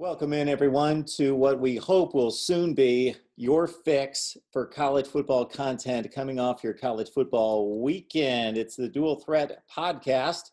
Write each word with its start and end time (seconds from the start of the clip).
Welcome 0.00 0.32
in, 0.32 0.48
everyone, 0.48 1.02
to 1.16 1.34
what 1.34 1.58
we 1.58 1.74
hope 1.74 2.14
will 2.14 2.30
soon 2.30 2.72
be 2.72 3.16
your 3.34 3.66
fix 3.66 4.36
for 4.52 4.64
college 4.64 5.08
football 5.08 5.44
content 5.44 6.14
coming 6.14 6.38
off 6.38 6.62
your 6.62 6.72
college 6.72 7.10
football 7.10 7.82
weekend. 7.82 8.56
It's 8.56 8.76
the 8.76 8.88
Dual 8.88 9.16
Threat 9.16 9.60
podcast 9.68 10.52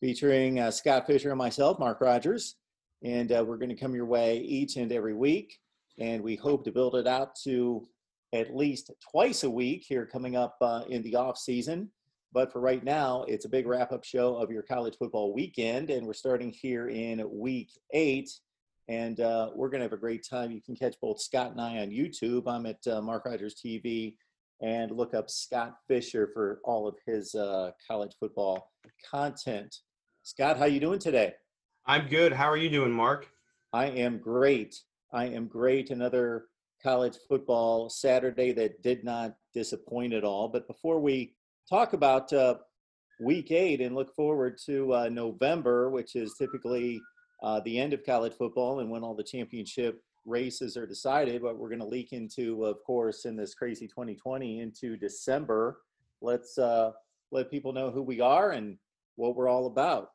featuring 0.00 0.60
uh, 0.60 0.70
Scott 0.70 1.06
Fisher 1.06 1.28
and 1.28 1.36
myself, 1.36 1.78
Mark 1.78 2.00
Rogers. 2.00 2.56
And 3.04 3.30
uh, 3.30 3.44
we're 3.46 3.58
going 3.58 3.68
to 3.68 3.74
come 3.74 3.94
your 3.94 4.06
way 4.06 4.38
each 4.38 4.76
and 4.76 4.90
every 4.92 5.12
week. 5.12 5.58
And 5.98 6.22
we 6.22 6.36
hope 6.36 6.64
to 6.64 6.72
build 6.72 6.94
it 6.94 7.06
out 7.06 7.36
to 7.44 7.86
at 8.32 8.56
least 8.56 8.92
twice 9.12 9.44
a 9.44 9.50
week 9.50 9.84
here 9.86 10.06
coming 10.06 10.36
up 10.36 10.56
uh, 10.62 10.84
in 10.88 11.02
the 11.02 11.16
off 11.16 11.36
season. 11.36 11.90
But 12.32 12.50
for 12.50 12.62
right 12.62 12.82
now, 12.82 13.26
it's 13.28 13.44
a 13.44 13.50
big 13.50 13.66
wrap 13.66 13.92
up 13.92 14.04
show 14.04 14.36
of 14.36 14.50
your 14.50 14.62
college 14.62 14.96
football 14.98 15.34
weekend. 15.34 15.90
And 15.90 16.06
we're 16.06 16.14
starting 16.14 16.50
here 16.50 16.88
in 16.88 17.22
week 17.30 17.72
eight 17.90 18.30
and 18.90 19.20
uh, 19.20 19.50
we're 19.54 19.68
going 19.68 19.78
to 19.78 19.84
have 19.84 19.92
a 19.92 19.96
great 19.96 20.26
time. 20.28 20.50
You 20.50 20.60
can 20.60 20.74
catch 20.74 20.96
both 21.00 21.20
Scott 21.20 21.52
and 21.52 21.60
I 21.60 21.78
on 21.78 21.90
YouTube. 21.90 22.48
I'm 22.48 22.66
at 22.66 22.84
uh, 22.88 23.00
Mark 23.00 23.24
Rogers 23.24 23.54
TV, 23.54 24.16
and 24.60 24.90
look 24.90 25.14
up 25.14 25.30
Scott 25.30 25.76
Fisher 25.86 26.28
for 26.34 26.60
all 26.64 26.88
of 26.88 26.96
his 27.06 27.36
uh, 27.36 27.70
college 27.88 28.12
football 28.18 28.72
content. 29.08 29.76
Scott, 30.24 30.58
how 30.58 30.64
you 30.64 30.80
doing 30.80 30.98
today? 30.98 31.34
I'm 31.86 32.08
good. 32.08 32.32
How 32.32 32.50
are 32.50 32.56
you 32.56 32.68
doing, 32.68 32.90
Mark? 32.90 33.28
I 33.72 33.86
am 33.86 34.18
great. 34.18 34.76
I 35.12 35.26
am 35.26 35.46
great. 35.46 35.90
Another 35.90 36.46
college 36.82 37.16
football 37.28 37.88
Saturday 37.88 38.52
that 38.52 38.82
did 38.82 39.04
not 39.04 39.36
disappoint 39.54 40.14
at 40.14 40.24
all. 40.24 40.48
But 40.48 40.66
before 40.66 40.98
we 40.98 41.36
talk 41.68 41.92
about 41.92 42.32
uh, 42.32 42.56
week 43.20 43.52
eight 43.52 43.80
and 43.80 43.94
look 43.94 44.12
forward 44.16 44.58
to 44.66 44.92
uh, 44.94 45.08
November, 45.08 45.90
which 45.90 46.16
is 46.16 46.34
typically 46.36 47.00
uh, 47.42 47.60
the 47.60 47.78
end 47.78 47.92
of 47.92 48.04
college 48.04 48.32
football 48.34 48.80
and 48.80 48.90
when 48.90 49.02
all 49.02 49.14
the 49.14 49.22
championship 49.22 50.02
races 50.24 50.76
are 50.76 50.86
decided. 50.86 51.42
But 51.42 51.58
we're 51.58 51.68
going 51.68 51.80
to 51.80 51.86
leak 51.86 52.12
into, 52.12 52.64
of 52.64 52.82
course, 52.84 53.24
in 53.24 53.36
this 53.36 53.54
crazy 53.54 53.86
2020 53.88 54.60
into 54.60 54.96
December. 54.96 55.78
Let's 56.20 56.58
uh, 56.58 56.92
let 57.30 57.50
people 57.50 57.72
know 57.72 57.90
who 57.90 58.02
we 58.02 58.20
are 58.20 58.52
and 58.52 58.76
what 59.16 59.36
we're 59.36 59.48
all 59.48 59.66
about. 59.66 60.10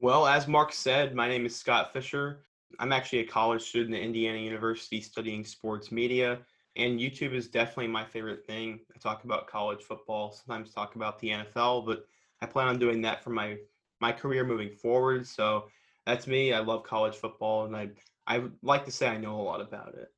Well, 0.00 0.26
as 0.26 0.46
Mark 0.46 0.72
said, 0.72 1.14
my 1.14 1.28
name 1.28 1.44
is 1.44 1.56
Scott 1.56 1.92
Fisher. 1.92 2.44
I'm 2.78 2.92
actually 2.92 3.20
a 3.20 3.26
college 3.26 3.62
student 3.62 3.96
at 3.96 4.02
Indiana 4.02 4.38
University 4.38 5.00
studying 5.00 5.44
sports 5.44 5.90
media, 5.90 6.38
and 6.76 7.00
YouTube 7.00 7.32
is 7.32 7.48
definitely 7.48 7.88
my 7.88 8.04
favorite 8.04 8.46
thing. 8.46 8.80
I 8.94 8.98
talk 8.98 9.24
about 9.24 9.48
college 9.48 9.82
football, 9.82 10.30
sometimes 10.30 10.72
talk 10.72 10.94
about 10.94 11.18
the 11.18 11.30
NFL, 11.30 11.86
but 11.86 12.04
I 12.40 12.46
plan 12.46 12.68
on 12.68 12.78
doing 12.78 13.02
that 13.02 13.24
for 13.24 13.30
my 13.30 13.56
my 14.00 14.12
career 14.12 14.44
moving 14.44 14.70
forward. 14.70 15.26
So 15.26 15.64
that's 16.08 16.26
me. 16.26 16.54
I 16.54 16.60
love 16.60 16.84
college 16.84 17.16
football, 17.16 17.66
and 17.66 17.76
I 17.76 17.90
I 18.26 18.44
like 18.62 18.86
to 18.86 18.90
say 18.90 19.08
I 19.08 19.18
know 19.18 19.38
a 19.38 19.42
lot 19.42 19.60
about 19.60 19.94
it. 19.94 20.08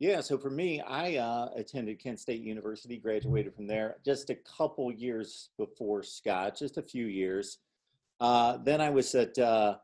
Yeah, 0.00 0.20
so 0.22 0.36
for 0.36 0.50
me, 0.50 0.80
I 0.80 1.16
uh, 1.16 1.50
attended 1.54 2.02
Kent 2.02 2.18
State 2.18 2.40
University, 2.40 2.96
graduated 2.96 3.54
from 3.54 3.68
there 3.68 3.98
just 4.04 4.30
a 4.30 4.34
couple 4.34 4.90
years 4.90 5.50
before 5.56 6.02
Scott, 6.02 6.56
just 6.58 6.78
a 6.78 6.82
few 6.82 7.06
years. 7.06 7.58
Uh, 8.18 8.58
then 8.64 8.80
I 8.80 8.90
was 8.90 9.14
at 9.14 9.38
uh, 9.38 9.76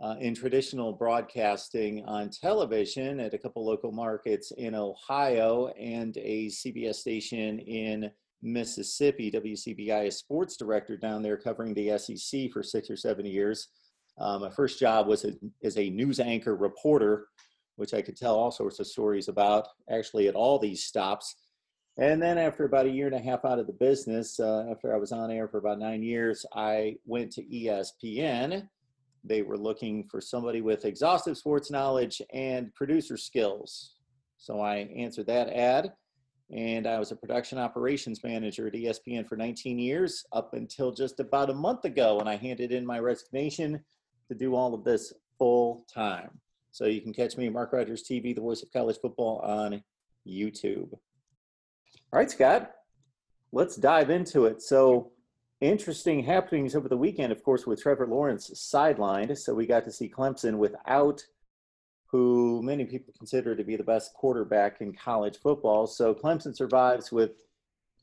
uh 0.00 0.16
in 0.20 0.34
traditional 0.34 0.92
broadcasting 0.92 2.04
on 2.06 2.28
television 2.30 3.20
at 3.20 3.34
a 3.34 3.38
couple 3.38 3.64
local 3.64 3.92
markets 3.92 4.50
in 4.50 4.74
Ohio 4.74 5.68
and 5.78 6.16
a 6.16 6.46
CBS 6.46 6.96
station 6.96 7.60
in 7.60 8.10
Mississippi. 8.42 9.30
WCBI, 9.30 10.08
a 10.08 10.10
sports 10.10 10.56
director 10.56 10.96
down 10.96 11.22
there 11.22 11.36
covering 11.36 11.72
the 11.72 11.96
SEC 11.98 12.50
for 12.50 12.64
six 12.64 12.90
or 12.90 12.96
seven 12.96 13.24
years. 13.24 13.68
Um, 14.18 14.42
my 14.42 14.50
first 14.50 14.78
job 14.78 15.06
was 15.06 15.26
as 15.62 15.78
a 15.78 15.90
news 15.90 16.20
anchor 16.20 16.56
reporter, 16.56 17.26
which 17.76 17.94
I 17.94 18.02
could 18.02 18.16
tell 18.16 18.36
all 18.36 18.50
sorts 18.50 18.78
of 18.78 18.86
stories 18.86 19.28
about 19.28 19.68
actually 19.90 20.28
at 20.28 20.34
all 20.34 20.58
these 20.58 20.84
stops. 20.84 21.34
And 21.98 22.22
then 22.22 22.38
after 22.38 22.64
about 22.64 22.86
a 22.86 22.90
year 22.90 23.06
and 23.06 23.14
a 23.14 23.18
half 23.18 23.44
out 23.44 23.58
of 23.58 23.66
the 23.66 23.72
business, 23.72 24.40
uh, 24.40 24.66
after 24.70 24.94
I 24.94 24.98
was 24.98 25.12
on 25.12 25.30
air 25.30 25.48
for 25.48 25.58
about 25.58 25.78
nine 25.78 26.02
years, 26.02 26.46
I 26.54 26.96
went 27.04 27.32
to 27.32 27.42
ESPN. 27.42 28.68
They 29.24 29.42
were 29.42 29.58
looking 29.58 30.04
for 30.10 30.20
somebody 30.20 30.62
with 30.62 30.84
exhaustive 30.84 31.36
sports 31.36 31.70
knowledge 31.70 32.22
and 32.32 32.74
producer 32.74 33.16
skills. 33.16 33.96
So 34.38 34.60
I 34.60 34.88
answered 34.96 35.26
that 35.26 35.50
ad 35.50 35.92
and 36.52 36.86
I 36.86 36.98
was 36.98 37.12
a 37.12 37.16
production 37.16 37.58
operations 37.58 38.22
manager 38.22 38.66
at 38.66 38.74
ESPN 38.74 39.26
for 39.26 39.36
19 39.36 39.78
years 39.78 40.24
up 40.32 40.52
until 40.52 40.92
just 40.92 41.18
about 41.18 41.50
a 41.50 41.54
month 41.54 41.84
ago 41.84 42.16
when 42.16 42.28
I 42.28 42.36
handed 42.36 42.72
in 42.72 42.84
my 42.84 42.98
resignation 42.98 43.82
to 44.28 44.34
do 44.34 44.54
all 44.54 44.74
of 44.74 44.84
this 44.84 45.12
full 45.38 45.84
time. 45.92 46.30
So 46.70 46.86
you 46.86 47.00
can 47.00 47.12
catch 47.12 47.36
me, 47.36 47.48
Mark 47.48 47.72
Rogers 47.72 48.02
TV, 48.02 48.34
the 48.34 48.40
voice 48.40 48.62
of 48.62 48.72
college 48.72 48.96
football 49.00 49.38
on 49.40 49.82
YouTube. 50.26 50.92
All 52.12 52.18
right, 52.18 52.30
Scott, 52.30 52.70
let's 53.52 53.76
dive 53.76 54.10
into 54.10 54.46
it. 54.46 54.62
So, 54.62 55.12
interesting 55.60 56.22
happenings 56.22 56.74
over 56.74 56.88
the 56.88 56.96
weekend, 56.96 57.32
of 57.32 57.42
course, 57.42 57.66
with 57.66 57.82
Trevor 57.82 58.06
Lawrence 58.06 58.50
sidelined. 58.50 59.36
So, 59.38 59.54
we 59.54 59.66
got 59.66 59.84
to 59.84 59.92
see 59.92 60.08
Clemson 60.08 60.56
without 60.56 61.24
who 62.06 62.62
many 62.62 62.84
people 62.84 63.14
consider 63.16 63.56
to 63.56 63.64
be 63.64 63.76
the 63.76 63.84
best 63.84 64.12
quarterback 64.14 64.80
in 64.80 64.92
college 64.92 65.38
football. 65.38 65.86
So, 65.86 66.14
Clemson 66.14 66.54
survives 66.56 67.10
with 67.10 67.44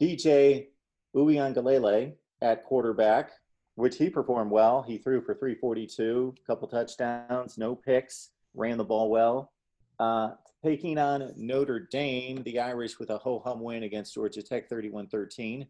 DJ 0.01 0.68
Uiagalelei 1.16 2.13
at 2.41 2.63
quarterback 2.63 3.31
which 3.80 3.96
he 3.96 4.10
performed 4.10 4.52
well. 4.52 4.82
He 4.82 4.98
threw 4.98 5.22
for 5.22 5.34
342, 5.34 6.36
a 6.38 6.46
couple 6.46 6.68
touchdowns, 6.68 7.58
no 7.58 7.76
picks, 7.76 8.32
ran 8.54 8.78
the 8.78 8.84
ball 8.84 9.10
well. 9.10 9.54
Uh, 10.00 10.32
taking 10.64 10.98
on 10.98 11.32
Notre 11.38 11.88
Dame, 11.90 12.44
the 12.44 12.60
Irish 12.60 13.00
with 13.00 13.10
a 13.10 13.18
ho 13.18 13.40
hum 13.40 13.62
win 13.62 13.84
against 13.84 14.14
Georgia 14.14 14.44
Tech 14.44 14.68
31 14.68 15.08
13. 15.08 15.66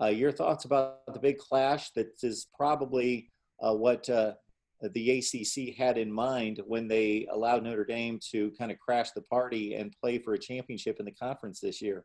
Uh, 0.00 0.06
your 0.06 0.30
thoughts 0.30 0.66
about 0.66 0.98
the 1.10 1.18
big 1.18 1.38
clash 1.38 1.92
that 1.92 2.08
is 2.22 2.46
probably 2.54 3.30
uh, 3.62 3.72
what 3.72 4.06
uh, 4.10 4.32
the 4.92 5.18
ACC 5.18 5.74
had 5.74 5.96
in 5.96 6.12
mind 6.12 6.60
when 6.66 6.86
they 6.86 7.26
allowed 7.32 7.62
Notre 7.62 7.86
Dame 7.86 8.20
to 8.32 8.50
kind 8.58 8.70
of 8.70 8.78
crash 8.78 9.12
the 9.12 9.22
party 9.22 9.76
and 9.76 9.96
play 9.98 10.18
for 10.18 10.34
a 10.34 10.38
championship 10.38 10.96
in 10.98 11.06
the 11.06 11.12
conference 11.12 11.60
this 11.60 11.80
year? 11.80 12.04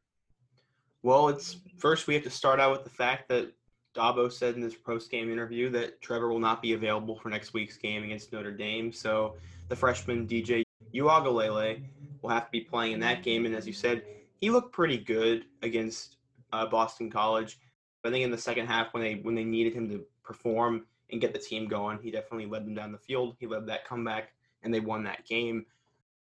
Well, 1.03 1.27
it's 1.27 1.57
first 1.77 2.07
we 2.07 2.13
have 2.13 2.23
to 2.23 2.29
start 2.29 2.61
out 2.61 2.71
with 2.71 2.85
the 2.85 2.89
fact 2.89 3.27
that 3.27 3.51
Dabo 3.95 4.31
said 4.31 4.55
in 4.55 4.61
his 4.61 4.75
post-game 4.75 5.31
interview 5.31 5.69
that 5.71 6.01
Trevor 6.01 6.29
will 6.29 6.39
not 6.39 6.61
be 6.61 6.73
available 6.73 7.15
for 7.15 7.29
next 7.29 7.53
week's 7.53 7.77
game 7.77 8.03
against 8.03 8.31
Notre 8.31 8.51
Dame. 8.51 8.91
So 8.93 9.35
the 9.67 9.75
freshman 9.75 10.27
DJ 10.27 10.63
Uiagalelei 10.93 11.83
will 12.21 12.29
have 12.29 12.45
to 12.45 12.51
be 12.51 12.61
playing 12.61 12.93
in 12.93 12.99
that 13.01 13.23
game. 13.23 13.45
And 13.45 13.55
as 13.55 13.67
you 13.67 13.73
said, 13.73 14.03
he 14.39 14.49
looked 14.49 14.71
pretty 14.71 14.97
good 14.97 15.45
against 15.61 16.17
uh, 16.53 16.65
Boston 16.65 17.09
College. 17.09 17.59
I 18.03 18.09
think 18.09 18.23
in 18.23 18.31
the 18.31 18.37
second 18.37 18.67
half, 18.67 18.93
when 18.93 19.03
they 19.03 19.15
when 19.15 19.35
they 19.35 19.43
needed 19.43 19.73
him 19.73 19.87
to 19.89 20.03
perform 20.23 20.85
and 21.11 21.21
get 21.21 21.33
the 21.33 21.39
team 21.39 21.67
going, 21.67 21.99
he 22.01 22.09
definitely 22.09 22.47
led 22.47 22.65
them 22.65 22.73
down 22.73 22.91
the 22.91 22.97
field. 22.97 23.35
He 23.39 23.45
led 23.45 23.67
that 23.67 23.85
comeback, 23.85 24.33
and 24.63 24.73
they 24.73 24.79
won 24.79 25.03
that 25.03 25.25
game. 25.25 25.65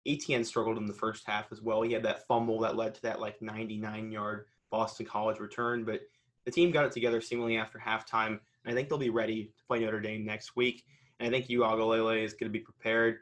Etienne 0.07 0.45
struggled 0.45 0.79
in 0.79 0.87
the 0.87 0.93
first 0.93 1.27
half 1.27 1.53
as 1.53 1.61
well. 1.61 1.83
He 1.83 1.93
had 1.93 2.03
that 2.03 2.27
fumble 2.27 2.59
that 2.61 2.77
led 2.77 2.95
to 2.95 3.03
that 3.03 3.21
like 3.21 3.41
99 3.41 4.11
yard 4.11 4.47
Boston 4.71 5.07
College 5.07 5.39
return, 5.39 5.85
but 5.85 6.01
the 6.45 6.51
team 6.51 6.71
got 6.71 6.87
it 6.87 6.93
together 6.93 7.21
seemingly 7.21 7.57
after 7.57 7.79
halftime, 7.79 8.39
and 8.65 8.73
I 8.73 8.73
think 8.73 8.89
they'll 8.89 8.99
be 8.99 9.11
ready 9.11 9.45
to 9.57 9.65
play 9.67 9.81
Notre 9.81 10.01
Dame 10.01 10.25
next 10.25 10.57
week. 10.57 10.85
And 11.19 11.27
I 11.27 11.31
think 11.31 11.49
Uiagalelei 11.49 12.25
is 12.25 12.33
going 12.33 12.51
to 12.51 12.59
be 12.59 12.65
prepared. 12.65 13.19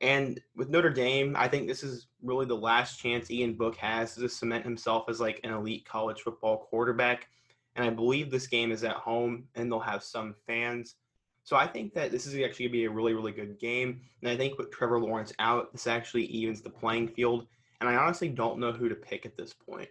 And 0.00 0.40
with 0.56 0.68
Notre 0.68 0.90
Dame, 0.90 1.36
I 1.36 1.48
think 1.48 1.68
this 1.68 1.82
is 1.82 2.08
really 2.22 2.46
the 2.46 2.56
last 2.56 2.98
chance 2.98 3.30
Ian 3.30 3.54
Book 3.54 3.76
has 3.76 4.16
to 4.16 4.28
cement 4.28 4.64
himself 4.64 5.04
as 5.08 5.20
like 5.20 5.40
an 5.44 5.52
elite 5.52 5.84
college 5.84 6.20
football 6.20 6.58
quarterback. 6.58 7.28
And 7.76 7.86
I 7.86 7.90
believe 7.90 8.30
this 8.30 8.48
game 8.48 8.72
is 8.72 8.84
at 8.84 8.96
home, 8.96 9.44
and 9.54 9.70
they'll 9.70 9.80
have 9.80 10.02
some 10.02 10.34
fans. 10.46 10.96
So 11.44 11.56
I 11.56 11.66
think 11.66 11.94
that 11.94 12.10
this 12.10 12.26
is 12.26 12.34
actually 12.34 12.66
going 12.66 12.68
to 12.68 12.68
be 12.72 12.84
a 12.84 12.90
really, 12.90 13.14
really 13.14 13.32
good 13.32 13.58
game. 13.58 14.00
And 14.22 14.30
I 14.30 14.36
think 14.36 14.58
with 14.58 14.70
Trevor 14.70 15.00
Lawrence 15.00 15.32
out, 15.38 15.72
this 15.72 15.86
actually 15.86 16.24
evens 16.26 16.60
the 16.60 16.70
playing 16.70 17.08
field. 17.08 17.46
And 17.80 17.88
I 17.88 17.96
honestly 17.96 18.28
don't 18.28 18.58
know 18.58 18.72
who 18.72 18.88
to 18.88 18.94
pick 18.94 19.26
at 19.26 19.36
this 19.36 19.52
point. 19.52 19.88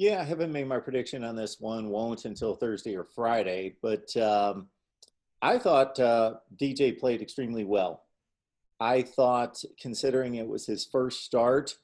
Yeah, 0.00 0.22
I 0.22 0.24
haven't 0.24 0.50
made 0.50 0.66
my 0.66 0.78
prediction 0.78 1.22
on 1.24 1.36
this 1.36 1.60
one. 1.60 1.90
Won't 1.90 2.24
until 2.24 2.54
Thursday 2.54 2.96
or 2.96 3.04
Friday. 3.04 3.76
But 3.82 4.16
um, 4.16 4.68
I 5.42 5.58
thought 5.58 6.00
uh, 6.00 6.36
DJ 6.58 6.98
played 6.98 7.20
extremely 7.20 7.64
well. 7.64 8.04
I 8.80 9.02
thought, 9.02 9.62
considering 9.78 10.36
it 10.36 10.48
was 10.48 10.64
his 10.64 10.86
first 10.86 11.22
start 11.22 11.76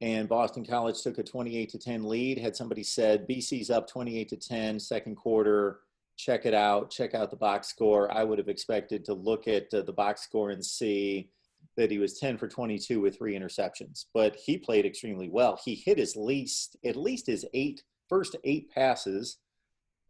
and 0.00 0.28
Boston 0.28 0.64
College 0.64 1.02
took 1.02 1.18
a 1.18 1.24
28 1.24 1.68
to 1.70 1.78
10 1.80 2.08
lead, 2.08 2.38
had 2.38 2.54
somebody 2.54 2.84
said 2.84 3.26
BC's 3.26 3.70
up 3.70 3.88
28 3.88 4.28
to 4.28 4.36
10, 4.36 4.78
second 4.78 5.16
quarter, 5.16 5.80
check 6.16 6.46
it 6.46 6.54
out, 6.54 6.92
check 6.92 7.12
out 7.12 7.32
the 7.32 7.36
box 7.36 7.66
score, 7.66 8.08
I 8.16 8.22
would 8.22 8.38
have 8.38 8.48
expected 8.48 9.04
to 9.06 9.14
look 9.14 9.48
at 9.48 9.74
uh, 9.74 9.82
the 9.82 9.92
box 9.92 10.22
score 10.22 10.50
and 10.50 10.64
see 10.64 11.28
that 11.76 11.90
he 11.90 11.98
was 11.98 12.18
10 12.18 12.38
for 12.38 12.48
22 12.48 13.00
with 13.00 13.16
three 13.16 13.38
interceptions, 13.38 14.06
but 14.14 14.36
he 14.36 14.56
played 14.56 14.86
extremely 14.86 15.28
well. 15.28 15.58
He 15.64 15.74
hit 15.74 15.98
his 15.98 16.16
least, 16.16 16.76
at 16.84 16.96
least 16.96 17.26
his 17.26 17.44
eight 17.52 17.82
first 18.08 18.36
eight 18.44 18.70
passes, 18.70 19.38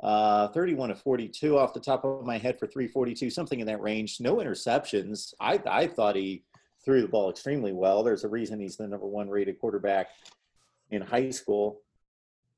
uh, 0.03 0.49
31 0.49 0.91
to 0.91 0.95
42 0.95 1.59
off 1.59 1.73
the 1.73 1.81
top 1.81 2.05
of 2.05 2.27
my 2.27 2.37
head 2.37 2.59
for 2.59 2.67
342, 2.67 3.31
something 3.31 3.61
in 3.61 3.67
that 3.67 3.81
range. 3.81 4.21
No 4.21 4.37
interceptions. 4.37 5.33
I, 5.41 5.61
I 5.67 5.87
thought 5.87 6.17
he 6.17 6.45
threw 6.85 7.01
the 7.01 7.09
ball 7.09 7.31
extremely 7.31 7.73
well. 7.73 8.03
There's 8.03 8.25
a 8.25 8.29
reason 8.29 8.61
he's 8.61 8.77
the 8.77 8.87
number 8.87 9.07
one 9.07 9.31
rated 9.31 9.59
quarterback 9.59 10.09
in 10.91 11.01
high 11.01 11.31
school 11.31 11.81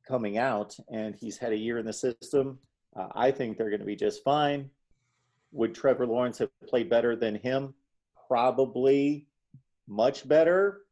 coming 0.06 0.38
out, 0.38 0.76
and 0.90 1.14
he's 1.14 1.38
had 1.38 1.52
a 1.52 1.56
year 1.56 1.78
in 1.78 1.86
the 1.86 1.92
system. 1.92 2.58
Uh, 2.94 3.08
I 3.14 3.30
think 3.30 3.56
they're 3.56 3.70
going 3.70 3.80
to 3.80 3.86
be 3.86 3.96
just 3.96 4.24
fine. 4.24 4.70
Would 5.52 5.74
Trevor 5.74 6.06
Lawrence 6.06 6.38
have 6.38 6.50
played 6.66 6.90
better 6.90 7.14
than 7.14 7.36
him? 7.36 7.74
Probably 8.28 9.26
much 9.88 10.26
better. 10.26 10.82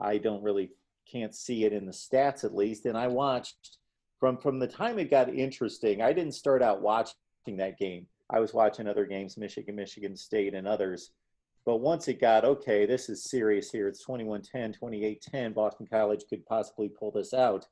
I 0.00 0.18
don't 0.18 0.42
really 0.42 0.70
can't 1.10 1.34
see 1.34 1.64
it 1.64 1.72
in 1.72 1.86
the 1.86 1.92
stats 1.92 2.44
at 2.44 2.54
least. 2.54 2.86
And 2.86 2.96
I 2.96 3.08
watched 3.08 3.78
from 4.18 4.38
from 4.38 4.58
the 4.58 4.68
time 4.68 4.98
it 4.98 5.10
got 5.10 5.34
interesting. 5.34 6.00
I 6.00 6.12
didn't 6.12 6.32
start 6.32 6.62
out 6.62 6.80
watching 6.80 7.14
that 7.56 7.78
game. 7.78 8.06
I 8.30 8.40
was 8.40 8.54
watching 8.54 8.88
other 8.88 9.04
games, 9.04 9.36
Michigan, 9.36 9.76
Michigan 9.76 10.16
State, 10.16 10.54
and 10.54 10.66
others. 10.66 11.10
But 11.64 11.78
once 11.78 12.08
it 12.08 12.20
got 12.20 12.44
okay, 12.44 12.86
this 12.86 13.08
is 13.08 13.24
serious 13.24 13.70
here. 13.70 13.86
It's 13.88 14.04
21-10, 14.04 14.74
28-10. 14.80 15.54
Boston 15.54 15.86
College 15.86 16.24
could 16.28 16.44
possibly 16.46 16.88
pull 16.88 17.12
this 17.12 17.34
out. 17.34 17.66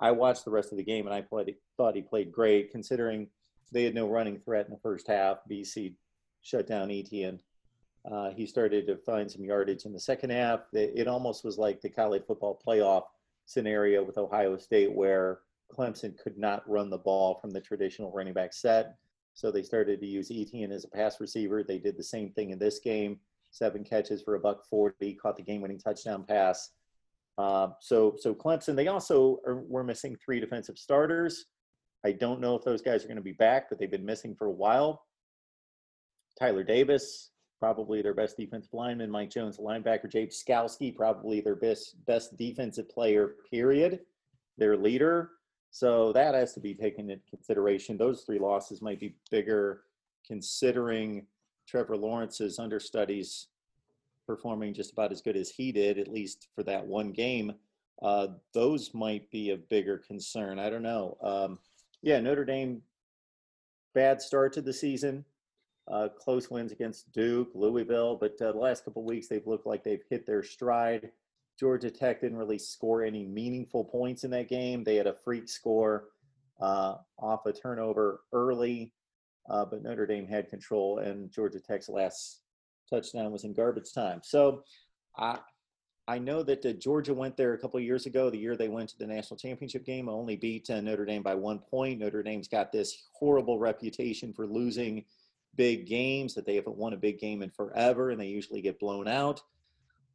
I 0.00 0.10
watched 0.10 0.44
the 0.44 0.50
rest 0.50 0.72
of 0.72 0.78
the 0.78 0.84
game 0.84 1.06
and 1.06 1.14
I 1.14 1.22
played, 1.22 1.54
thought 1.76 1.96
he 1.96 2.02
played 2.02 2.30
great, 2.30 2.70
considering 2.70 3.28
they 3.72 3.84
had 3.84 3.94
no 3.94 4.08
running 4.08 4.38
threat 4.38 4.66
in 4.66 4.72
the 4.72 4.80
first 4.80 5.08
half. 5.08 5.38
BC 5.50 5.94
shut 6.42 6.66
down 6.66 6.90
Etienne. 6.90 7.40
Uh, 8.10 8.30
he 8.30 8.44
started 8.46 8.86
to 8.86 8.96
find 8.98 9.30
some 9.30 9.44
yardage 9.44 9.86
in 9.86 9.92
the 9.92 10.00
second 10.00 10.30
half. 10.30 10.60
It 10.72 11.08
almost 11.08 11.44
was 11.44 11.56
like 11.56 11.80
the 11.80 11.88
college 11.88 12.24
football 12.26 12.60
playoff 12.66 13.04
scenario 13.46 14.02
with 14.04 14.18
Ohio 14.18 14.56
State, 14.58 14.92
where 14.92 15.40
Clemson 15.72 16.16
could 16.18 16.36
not 16.36 16.68
run 16.68 16.90
the 16.90 16.98
ball 16.98 17.38
from 17.40 17.50
the 17.50 17.60
traditional 17.60 18.12
running 18.12 18.34
back 18.34 18.52
set. 18.52 18.96
So 19.32 19.50
they 19.50 19.62
started 19.62 20.00
to 20.00 20.06
use 20.06 20.30
Etienne 20.30 20.70
as 20.70 20.84
a 20.84 20.88
pass 20.88 21.18
receiver. 21.18 21.62
They 21.62 21.78
did 21.78 21.96
the 21.96 22.04
same 22.04 22.30
thing 22.30 22.50
in 22.50 22.58
this 22.58 22.78
game. 22.78 23.18
Seven 23.50 23.84
catches 23.84 24.22
for 24.22 24.34
a 24.34 24.40
buck 24.40 24.64
forty, 24.68 25.14
caught 25.14 25.36
the 25.36 25.42
game-winning 25.42 25.78
touchdown 25.78 26.24
pass. 26.24 26.70
Uh, 27.38 27.68
so, 27.80 28.16
so 28.18 28.34
Clemson. 28.34 28.76
They 28.76 28.88
also 28.88 29.40
are, 29.46 29.56
were 29.56 29.82
missing 29.82 30.16
three 30.24 30.40
defensive 30.40 30.78
starters. 30.78 31.46
I 32.04 32.12
don't 32.12 32.40
know 32.40 32.54
if 32.54 32.64
those 32.64 32.82
guys 32.82 33.02
are 33.02 33.08
going 33.08 33.16
to 33.16 33.22
be 33.22 33.32
back, 33.32 33.68
but 33.68 33.78
they've 33.78 33.90
been 33.90 34.04
missing 34.04 34.34
for 34.36 34.46
a 34.46 34.52
while. 34.52 35.06
Tyler 36.38 36.62
Davis, 36.62 37.30
probably 37.60 38.02
their 38.02 38.14
best 38.14 38.36
defensive 38.36 38.72
lineman. 38.72 39.10
Mike 39.10 39.30
Jones, 39.30 39.58
linebacker. 39.58 40.10
Jake 40.10 40.30
Skalski, 40.30 40.94
probably 40.94 41.40
their 41.40 41.56
best 41.56 42.04
best 42.06 42.36
defensive 42.36 42.88
player. 42.88 43.34
Period. 43.50 44.00
Their 44.58 44.76
leader. 44.76 45.30
So 45.70 46.12
that 46.12 46.34
has 46.34 46.52
to 46.54 46.60
be 46.60 46.74
taken 46.74 47.10
into 47.10 47.24
consideration. 47.28 47.96
Those 47.96 48.22
three 48.22 48.38
losses 48.38 48.80
might 48.80 49.00
be 49.00 49.16
bigger, 49.30 49.82
considering 50.24 51.26
Trevor 51.66 51.96
Lawrence's 51.96 52.58
understudies 52.58 53.48
performing 54.26 54.72
just 54.72 54.92
about 54.92 55.12
as 55.12 55.20
good 55.20 55.36
as 55.36 55.50
he 55.50 55.72
did, 55.72 55.98
at 55.98 56.08
least 56.08 56.48
for 56.54 56.62
that 56.62 56.86
one 56.86 57.10
game. 57.10 57.52
Uh, 58.02 58.28
those 58.52 58.92
might 58.94 59.30
be 59.30 59.50
a 59.50 59.56
bigger 59.56 59.98
concern. 59.98 60.58
I 60.58 60.70
don't 60.70 60.82
know. 60.82 61.16
Um, 61.22 61.58
yeah, 62.02 62.20
Notre 62.20 62.44
Dame, 62.44 62.82
bad 63.94 64.20
start 64.20 64.52
to 64.54 64.62
the 64.62 64.72
season. 64.72 65.24
Uh, 65.86 66.08
close 66.08 66.50
wins 66.50 66.72
against 66.72 67.12
Duke, 67.12 67.50
Louisville, 67.54 68.16
but 68.16 68.40
uh, 68.40 68.52
the 68.52 68.58
last 68.58 68.84
couple 68.84 69.04
weeks 69.04 69.28
they've 69.28 69.46
looked 69.46 69.66
like 69.66 69.84
they've 69.84 70.04
hit 70.08 70.24
their 70.24 70.42
stride. 70.42 71.10
Georgia 71.58 71.90
Tech 71.90 72.20
didn't 72.20 72.38
really 72.38 72.58
score 72.58 73.04
any 73.04 73.24
meaningful 73.24 73.84
points 73.84 74.24
in 74.24 74.30
that 74.30 74.48
game. 74.48 74.82
They 74.82 74.96
had 74.96 75.06
a 75.06 75.16
freak 75.24 75.48
score 75.48 76.06
uh, 76.60 76.96
off 77.18 77.46
a 77.46 77.52
turnover 77.52 78.22
early, 78.32 78.92
uh, 79.50 79.66
but 79.66 79.82
Notre 79.82 80.06
Dame 80.06 80.26
had 80.26 80.48
control, 80.48 80.98
and 81.00 81.30
Georgia 81.30 81.60
Tech's 81.60 81.88
last 81.88 82.40
touchdown 82.88 83.30
was 83.30 83.44
in 83.44 83.52
garbage 83.52 83.92
time. 83.92 84.20
So 84.22 84.64
I 85.16 85.38
I 86.06 86.18
know 86.18 86.42
that 86.42 86.64
uh, 86.66 86.72
Georgia 86.72 87.14
went 87.14 87.36
there 87.36 87.54
a 87.54 87.58
couple 87.58 87.80
years 87.80 88.04
ago, 88.04 88.28
the 88.28 88.38
year 88.38 88.56
they 88.56 88.68
went 88.68 88.90
to 88.90 88.98
the 88.98 89.06
national 89.06 89.38
championship 89.38 89.86
game, 89.86 90.08
only 90.08 90.36
beat 90.36 90.68
uh, 90.68 90.80
Notre 90.80 91.06
Dame 91.06 91.22
by 91.22 91.34
one 91.34 91.58
point. 91.58 91.98
Notre 91.98 92.22
Dame's 92.22 92.48
got 92.48 92.72
this 92.72 93.08
horrible 93.12 93.58
reputation 93.58 94.32
for 94.32 94.46
losing 94.46 95.04
big 95.56 95.86
games, 95.86 96.34
that 96.34 96.46
they 96.46 96.56
haven't 96.56 96.76
won 96.76 96.92
a 96.92 96.98
big 96.98 97.18
game 97.18 97.42
in 97.42 97.50
forever, 97.50 98.10
and 98.10 98.20
they 98.20 98.26
usually 98.26 98.60
get 98.60 98.78
blown 98.78 99.08
out. 99.08 99.40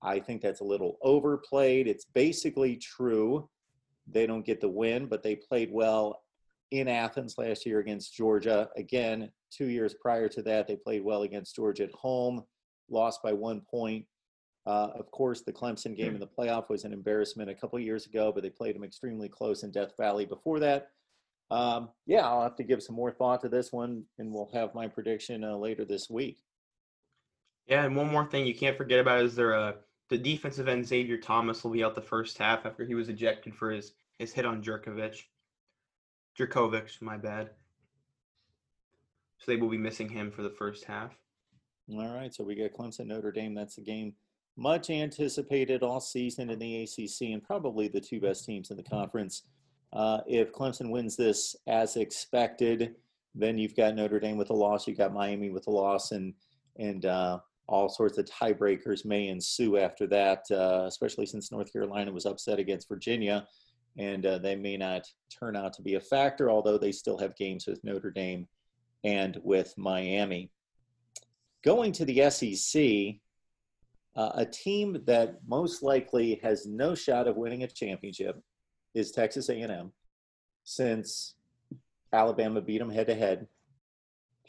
I 0.01 0.19
think 0.19 0.41
that's 0.41 0.61
a 0.61 0.65
little 0.65 0.97
overplayed. 1.01 1.87
It's 1.87 2.05
basically 2.05 2.77
true. 2.77 3.49
They 4.07 4.25
don't 4.25 4.45
get 4.45 4.61
the 4.61 4.69
win, 4.69 5.07
but 5.07 5.23
they 5.23 5.35
played 5.35 5.71
well 5.71 6.23
in 6.71 6.87
Athens 6.87 7.37
last 7.37 7.65
year 7.65 7.79
against 7.79 8.13
Georgia. 8.13 8.69
Again, 8.77 9.31
two 9.51 9.67
years 9.67 9.95
prior 10.01 10.29
to 10.29 10.41
that, 10.43 10.67
they 10.67 10.75
played 10.75 11.03
well 11.03 11.23
against 11.23 11.55
Georgia 11.55 11.83
at 11.83 11.91
home, 11.91 12.43
lost 12.89 13.21
by 13.23 13.33
one 13.33 13.61
point. 13.61 14.05
Uh, 14.65 14.89
of 14.95 15.09
course, 15.11 15.41
the 15.41 15.53
Clemson 15.53 15.95
game 15.95 16.13
in 16.13 16.19
the 16.19 16.27
playoff 16.27 16.69
was 16.69 16.83
an 16.83 16.93
embarrassment 16.93 17.49
a 17.49 17.55
couple 17.55 17.79
years 17.79 18.05
ago, 18.05 18.31
but 18.31 18.43
they 18.43 18.49
played 18.49 18.75
them 18.75 18.83
extremely 18.83 19.27
close 19.27 19.63
in 19.63 19.71
Death 19.71 19.93
Valley 19.97 20.25
before 20.25 20.59
that. 20.59 20.89
Um, 21.51 21.89
yeah, 22.05 22.27
I'll 22.27 22.43
have 22.43 22.55
to 22.57 22.63
give 22.63 22.83
some 22.83 22.95
more 22.95 23.11
thought 23.11 23.41
to 23.41 23.49
this 23.49 23.71
one, 23.71 24.03
and 24.17 24.31
we'll 24.31 24.51
have 24.53 24.75
my 24.75 24.87
prediction 24.87 25.43
uh, 25.43 25.55
later 25.55 25.85
this 25.85 26.09
week. 26.09 26.37
Yeah, 27.67 27.83
and 27.85 27.95
one 27.95 28.11
more 28.11 28.25
thing 28.25 28.45
you 28.45 28.55
can't 28.55 28.77
forget 28.77 28.99
about 28.99 29.21
is 29.21 29.35
there 29.35 29.53
uh, 29.53 29.73
the 30.09 30.17
defensive 30.17 30.67
end 30.67 30.87
Xavier 30.87 31.17
Thomas 31.17 31.63
will 31.63 31.71
be 31.71 31.83
out 31.83 31.95
the 31.95 32.01
first 32.01 32.37
half 32.37 32.65
after 32.65 32.85
he 32.85 32.95
was 32.95 33.09
ejected 33.09 33.55
for 33.55 33.71
his 33.71 33.93
his 34.17 34.33
hit 34.33 34.45
on 34.45 34.61
Jerkovich. 34.61 35.23
Jerkovich, 36.37 37.01
my 37.01 37.17
bad. 37.17 37.51
So 39.37 39.51
they 39.51 39.57
will 39.57 39.69
be 39.69 39.77
missing 39.77 40.09
him 40.09 40.31
for 40.31 40.43
the 40.43 40.49
first 40.49 40.83
half. 40.83 41.13
All 41.91 42.13
right, 42.13 42.33
so 42.33 42.43
we 42.43 42.55
got 42.55 42.73
Clemson 42.73 43.07
Notre 43.07 43.31
Dame. 43.31 43.55
That's 43.55 43.77
a 43.77 43.81
game 43.81 44.13
much 44.59 44.89
anticipated 44.89 45.81
all 45.81 46.01
season 46.01 46.49
in 46.49 46.59
the 46.59 46.83
ACC, 46.83 47.29
and 47.31 47.41
probably 47.41 47.87
the 47.87 48.01
two 48.01 48.19
best 48.19 48.45
teams 48.45 48.69
in 48.69 48.77
the 48.77 48.83
conference. 48.83 49.43
Uh, 49.91 50.19
if 50.27 50.53
Clemson 50.53 50.91
wins 50.91 51.15
this 51.15 51.55
as 51.67 51.95
expected, 51.95 52.95
then 53.35 53.57
you've 53.57 53.75
got 53.75 53.95
Notre 53.95 54.19
Dame 54.19 54.37
with 54.37 54.49
a 54.49 54.55
loss, 54.55 54.87
you've 54.87 54.97
got 54.97 55.13
Miami 55.13 55.49
with 55.49 55.67
a 55.67 55.71
loss, 55.71 56.11
and 56.11 56.33
and 56.77 57.05
uh, 57.05 57.39
all 57.67 57.89
sorts 57.89 58.17
of 58.17 58.25
tiebreakers 58.25 59.05
may 59.05 59.27
ensue 59.27 59.77
after 59.77 60.07
that, 60.07 60.43
uh, 60.51 60.85
especially 60.87 61.25
since 61.25 61.51
North 61.51 61.71
Carolina 61.71 62.11
was 62.11 62.25
upset 62.25 62.59
against 62.59 62.87
Virginia, 62.87 63.45
and 63.97 64.25
uh, 64.25 64.37
they 64.37 64.55
may 64.55 64.77
not 64.77 65.03
turn 65.37 65.55
out 65.55 65.73
to 65.73 65.81
be 65.81 65.95
a 65.95 65.99
factor, 65.99 66.49
although 66.49 66.77
they 66.77 66.91
still 66.91 67.17
have 67.17 67.35
games 67.35 67.65
with 67.67 67.83
Notre 67.83 68.11
Dame 68.11 68.47
and 69.03 69.39
with 69.43 69.73
Miami. 69.77 70.51
Going 71.63 71.91
to 71.93 72.05
the 72.05 72.29
SEC, 72.29 73.19
uh, 74.15 74.31
a 74.35 74.45
team 74.45 75.01
that 75.05 75.39
most 75.47 75.83
likely 75.83 76.39
has 76.41 76.65
no 76.65 76.95
shot 76.95 77.27
of 77.27 77.35
winning 77.35 77.63
a 77.63 77.67
championship 77.67 78.41
is 78.93 79.11
Texas 79.11 79.49
A&M, 79.49 79.91
since 80.63 81.35
Alabama 82.11 82.61
beat 82.61 82.79
them 82.79 82.89
head 82.89 83.07
to 83.07 83.15
head 83.15 83.47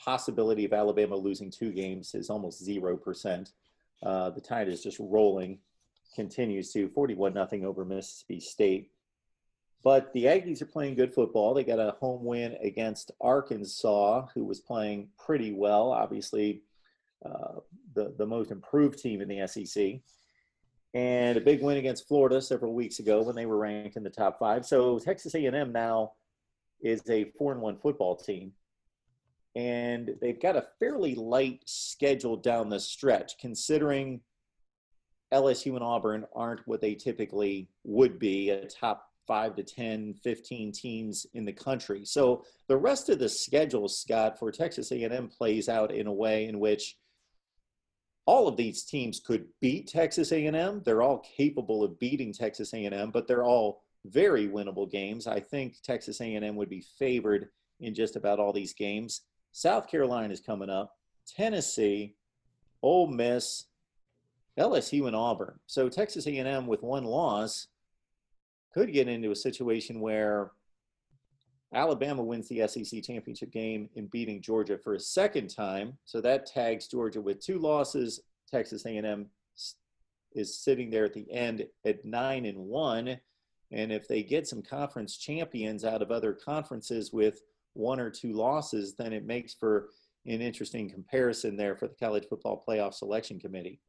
possibility 0.03 0.65
of 0.65 0.73
Alabama 0.73 1.15
losing 1.15 1.51
two 1.51 1.73
games 1.73 2.15
is 2.15 2.31
almost 2.31 2.63
zero 2.63 2.97
percent. 2.97 3.53
Uh, 4.03 4.31
the 4.31 4.41
tide 4.41 4.69
is 4.69 4.83
just 4.83 4.99
rolling, 4.99 5.59
continues 6.15 6.73
to 6.73 6.89
41 6.89 7.35
nothing 7.35 7.65
over 7.65 7.85
Mississippi 7.85 8.41
State. 8.41 8.91
But 9.83 10.13
the 10.13 10.25
Aggies 10.25 10.61
are 10.61 10.67
playing 10.67 10.95
good 10.95 11.13
football. 11.13 11.55
They 11.55 11.65
got 11.65 11.79
a 11.79 11.97
home 12.01 12.25
win 12.25 12.57
against 12.63 13.13
Arkansas, 13.21 14.27
who 14.35 14.45
was 14.45 14.61
playing 14.61 15.09
pretty 15.19 15.53
well. 15.53 15.91
Obviously, 15.91 16.63
uh, 17.25 17.61
the 17.95 18.15
the 18.17 18.27
most 18.27 18.51
improved 18.51 18.99
team 18.99 19.21
in 19.21 19.29
the 19.29 19.47
SEC, 19.47 20.01
and 20.95 21.37
a 21.37 21.41
big 21.41 21.63
win 21.63 21.77
against 21.77 22.09
Florida 22.09 22.41
several 22.43 22.75
weeks 22.75 22.99
ago 22.99 23.23
when 23.23 23.37
they 23.37 23.47
were 23.47 23.59
ranked 23.59 23.97
in 23.97 24.03
the 24.03 24.11
top 24.11 24.39
five. 24.39 24.67
So 24.67 24.99
Texas 24.99 25.35
A&M 25.35 25.73
now 25.73 26.13
is 26.83 27.03
a 27.09 27.31
four 27.39 27.53
and 27.53 27.61
one 27.61 27.79
football 27.79 28.17
team 28.17 28.53
and 29.57 30.11
they've 30.21 30.41
got 30.41 30.57
a 30.57 30.67
fairly 30.79 31.15
light 31.15 31.63
schedule 31.67 32.37
down 32.37 32.69
the 32.69 32.79
stretch, 32.79 33.39
considering 33.39 34.21
LSU 35.33 35.75
and 35.75 35.83
Auburn 35.83 36.25
aren't 36.35 36.67
what 36.67 36.81
they 36.81 36.95
typically 36.95 37.69
would 37.85 38.19
be 38.19 38.51
a 38.51 38.67
top 38.67 39.07
5 39.27 39.57
to 39.57 39.63
10 39.63 40.15
15 40.25 40.73
teams 40.73 41.25
in 41.35 41.45
the 41.45 41.53
country 41.53 42.05
so 42.05 42.43
the 42.67 42.77
rest 42.77 43.11
of 43.11 43.21
the 43.21 43.29
schedule 43.29 43.87
scott 43.87 44.37
for 44.37 44.51
texas 44.51 44.91
a&m 44.91 45.29
plays 45.29 45.69
out 45.69 45.93
in 45.93 46.09
a 46.09 46.13
way 46.13 46.47
in 46.47 46.59
which 46.59 46.97
all 48.27 48.47
of 48.47 48.57
these 48.57 48.85
teams 48.85 49.21
could 49.21 49.47
beat 49.61 49.87
texas 49.87 50.33
a&m 50.33 50.83
they're 50.85 51.03
all 51.03 51.25
capable 51.37 51.83
of 51.83 51.99
beating 51.99 52.33
texas 52.33 52.73
a&m 52.75 53.11
but 53.11 53.27
they're 53.27 53.45
all 53.45 53.83
very 54.07 54.49
winnable 54.49 54.91
games. 54.91 55.27
I 55.27 55.41
think 55.41 55.77
texas 55.83 56.21
a&m 56.21 56.57
would 56.57 56.71
be 56.71 56.85
favored 56.99 57.49
in 57.81 57.95
just 57.95 58.17
about 58.17 58.39
all 58.39 58.53
these 58.53 58.75
games. 58.75 59.23
South 59.53 59.89
Carolina 59.89 60.33
is 60.33 60.41
coming 60.41 60.71
up, 60.71 60.97
Tennessee, 61.27 62.15
Ole 62.83 63.09
Miss, 63.09 63.65
LSU, 64.59 65.07
and 65.07 65.17
Auburn. 65.17 65.59
So 65.67 65.89
Texas 65.89 66.27
A&M 66.27 66.67
with 66.67 66.83
one 66.83 67.05
loss 67.05 67.69
could 68.73 68.93
get 68.93 69.09
into 69.09 69.33
a 69.33 69.37
situation 69.37 70.01
where 70.01 70.53
Alabama 71.73 72.23
wins 72.23 72.49
the 72.49 72.67
SEC 72.67 73.03
championship 73.03 73.53
game 73.53 73.89
in 73.95 74.07
beating 74.07 74.43
Georgia 74.43 74.77
for 74.77 74.95
a 74.95 75.01
second 75.01 75.49
time. 75.49 75.97
So 76.05 76.21
that 76.21 76.47
tags 76.47 76.89
Georgia 76.89 77.21
with 77.21 77.45
two 77.45 77.59
losses. 77.59 78.21
Texas 78.51 78.85
A&M 78.87 79.27
is 80.33 80.59
sitting 80.59 80.91
there 80.91 81.05
at 81.05 81.15
the 81.15 81.31
end 81.31 81.67
at 81.85 82.05
nine 82.05 82.47
and 82.47 82.59
one. 82.59 83.19
And 83.71 83.93
if 83.93 84.09
they 84.09 84.23
get 84.23 84.49
some 84.49 84.63
conference 84.63 85.17
champions 85.17 85.85
out 85.85 86.03
of 86.03 86.11
other 86.11 86.33
conferences 86.33 87.13
with 87.13 87.41
one 87.75 88.01
or 88.01 88.11
two 88.11 88.33
losses, 88.33 88.95
then 88.97 89.13
it 89.13 89.25
makes 89.25 89.55
for 89.55 89.91
an 90.27 90.41
interesting 90.41 90.91
comparison 90.91 91.57
there 91.57 91.77
for 91.77 91.87
the 91.87 91.95
college 91.95 92.27
football 92.29 92.63
playoff 92.67 92.95
selection 92.95 93.39
committee. 93.39 93.81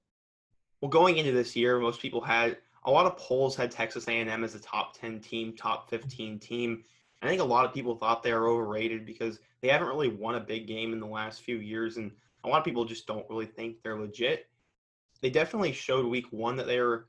Well, 0.81 0.89
going 0.89 1.17
into 1.17 1.31
this 1.31 1.55
year, 1.55 1.79
most 1.79 1.99
people 1.99 2.21
had 2.21 2.57
a 2.85 2.91
lot 2.91 3.05
of 3.05 3.17
polls 3.17 3.55
had 3.55 3.71
Texas 3.71 4.07
A&M 4.07 4.43
as 4.43 4.55
a 4.55 4.59
top 4.59 4.97
10 4.99 5.19
team, 5.19 5.55
top 5.55 5.89
15 5.89 6.39
team. 6.39 6.83
I 7.21 7.27
think 7.27 7.41
a 7.41 7.45
lot 7.45 7.65
of 7.65 7.73
people 7.73 7.95
thought 7.95 8.23
they 8.23 8.33
were 8.33 8.47
overrated 8.47 9.05
because 9.05 9.39
they 9.61 9.67
haven't 9.67 9.87
really 9.87 10.09
won 10.09 10.35
a 10.35 10.39
big 10.39 10.67
game 10.67 10.91
in 10.91 10.99
the 10.99 11.05
last 11.05 11.43
few 11.43 11.57
years, 11.57 11.97
and 11.97 12.11
a 12.43 12.47
lot 12.47 12.57
of 12.57 12.65
people 12.65 12.85
just 12.85 13.05
don't 13.05 13.29
really 13.29 13.45
think 13.45 13.77
they're 13.83 13.99
legit. 13.99 14.47
They 15.21 15.29
definitely 15.29 15.71
showed 15.71 16.05
week 16.05 16.25
one 16.31 16.55
that 16.57 16.65
they 16.65 16.79
were 16.79 17.07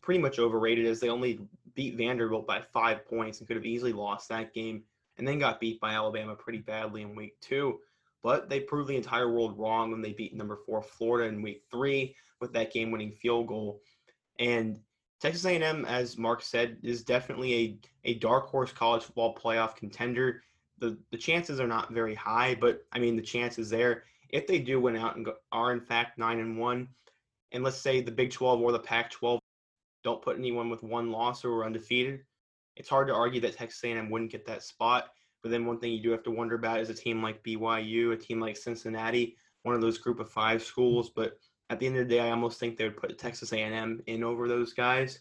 pretty 0.00 0.20
much 0.20 0.40
overrated 0.40 0.86
as 0.86 0.98
they 0.98 1.08
only 1.08 1.40
beat 1.74 1.96
Vanderbilt 1.96 2.46
by 2.46 2.60
five 2.72 3.06
points 3.06 3.38
and 3.38 3.46
could 3.46 3.56
have 3.56 3.64
easily 3.64 3.92
lost 3.92 4.28
that 4.28 4.52
game 4.52 4.82
and 5.16 5.26
then 5.26 5.38
got 5.38 5.60
beat 5.60 5.80
by 5.80 5.92
Alabama 5.92 6.34
pretty 6.34 6.58
badly 6.58 7.02
in 7.02 7.14
week 7.14 7.40
two. 7.40 7.78
But 8.22 8.48
they 8.48 8.60
proved 8.60 8.88
the 8.88 8.96
entire 8.96 9.30
world 9.30 9.58
wrong 9.58 9.90
when 9.90 10.02
they 10.02 10.12
beat 10.12 10.34
number 10.34 10.58
four 10.66 10.82
Florida 10.82 11.28
in 11.28 11.42
week 11.42 11.62
three 11.70 12.16
with 12.40 12.52
that 12.52 12.72
game-winning 12.72 13.12
field 13.12 13.46
goal. 13.46 13.80
And 14.38 14.80
Texas 15.22 15.44
A&M, 15.44 15.84
as 15.84 16.18
Mark 16.18 16.42
said, 16.42 16.78
is 16.82 17.04
definitely 17.04 17.54
a, 18.04 18.10
a 18.10 18.14
dark 18.14 18.48
horse 18.48 18.72
college 18.72 19.04
football 19.04 19.36
playoff 19.36 19.76
contender. 19.76 20.42
The 20.78 20.98
the 21.12 21.16
chances 21.16 21.60
are 21.60 21.68
not 21.68 21.92
very 21.92 22.16
high, 22.16 22.56
but 22.56 22.84
I 22.90 22.98
mean 22.98 23.14
the 23.14 23.22
chances 23.22 23.70
there. 23.70 24.02
If 24.30 24.48
they 24.48 24.58
do 24.58 24.80
win 24.80 24.96
out 24.96 25.14
and 25.14 25.24
go, 25.24 25.34
are 25.52 25.72
in 25.72 25.80
fact 25.80 26.18
nine 26.18 26.40
and 26.40 26.58
one, 26.58 26.88
and 27.52 27.62
let's 27.62 27.76
say 27.76 28.00
the 28.00 28.10
Big 28.10 28.32
12 28.32 28.60
or 28.60 28.72
the 28.72 28.80
Pac 28.80 29.12
12 29.12 29.38
don't 30.02 30.20
put 30.20 30.38
anyone 30.38 30.68
with 30.68 30.82
one 30.82 31.12
loss 31.12 31.44
or 31.44 31.64
undefeated, 31.64 32.22
it's 32.74 32.88
hard 32.88 33.06
to 33.06 33.14
argue 33.14 33.40
that 33.42 33.56
Texas 33.56 33.84
A&M 33.84 34.10
wouldn't 34.10 34.32
get 34.32 34.44
that 34.46 34.64
spot. 34.64 35.10
But 35.40 35.52
then 35.52 35.66
one 35.66 35.78
thing 35.78 35.92
you 35.92 36.02
do 36.02 36.10
have 36.10 36.24
to 36.24 36.32
wonder 36.32 36.56
about 36.56 36.80
is 36.80 36.90
a 36.90 36.94
team 36.94 37.22
like 37.22 37.44
BYU, 37.44 38.12
a 38.12 38.16
team 38.16 38.40
like 38.40 38.56
Cincinnati, 38.56 39.36
one 39.62 39.76
of 39.76 39.80
those 39.80 39.98
group 39.98 40.18
of 40.18 40.32
five 40.32 40.64
schools. 40.64 41.10
But 41.14 41.38
at 41.72 41.80
the 41.80 41.86
end 41.86 41.96
of 41.96 42.06
the 42.06 42.14
day, 42.14 42.20
I 42.20 42.30
almost 42.30 42.60
think 42.60 42.76
they 42.76 42.84
would 42.84 42.98
put 42.98 43.18
Texas 43.18 43.52
A&M 43.52 44.02
in 44.06 44.22
over 44.22 44.46
those 44.46 44.74
guys. 44.74 45.20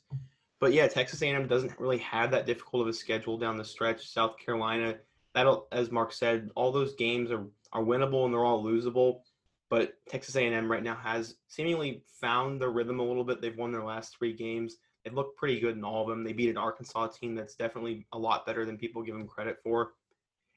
But 0.59 0.73
yeah, 0.73 0.87
Texas 0.87 1.21
A&M 1.21 1.47
doesn't 1.47 1.79
really 1.79 1.99
have 1.99 2.31
that 2.31 2.45
difficult 2.45 2.81
of 2.81 2.89
a 2.89 2.93
schedule 2.93 3.37
down 3.37 3.57
the 3.57 3.63
stretch. 3.63 4.07
South 4.07 4.35
Carolina, 4.37 4.97
that'll, 5.33 5.67
as 5.71 5.91
Mark 5.91 6.11
said, 6.11 6.51
all 6.55 6.71
those 6.71 6.93
games 6.95 7.31
are 7.31 7.45
are 7.73 7.81
winnable 7.81 8.25
and 8.25 8.33
they're 8.33 8.43
all 8.43 8.63
losable. 8.63 9.21
But 9.69 9.93
Texas 10.09 10.35
A&M 10.35 10.69
right 10.69 10.83
now 10.83 10.95
has 10.95 11.35
seemingly 11.47 12.03
found 12.19 12.59
their 12.59 12.69
rhythm 12.69 12.99
a 12.99 13.03
little 13.03 13.23
bit. 13.23 13.41
They've 13.41 13.57
won 13.57 13.71
their 13.71 13.85
last 13.85 14.17
three 14.17 14.33
games. 14.33 14.75
They've 15.03 15.13
looked 15.13 15.37
pretty 15.37 15.61
good 15.61 15.77
in 15.77 15.85
all 15.85 16.03
of 16.03 16.09
them. 16.09 16.25
They 16.25 16.33
beat 16.33 16.49
an 16.49 16.57
Arkansas 16.57 17.07
team 17.07 17.33
that's 17.33 17.55
definitely 17.55 18.05
a 18.11 18.19
lot 18.19 18.45
better 18.45 18.65
than 18.65 18.77
people 18.77 19.01
give 19.01 19.15
them 19.15 19.27
credit 19.27 19.57
for. 19.63 19.93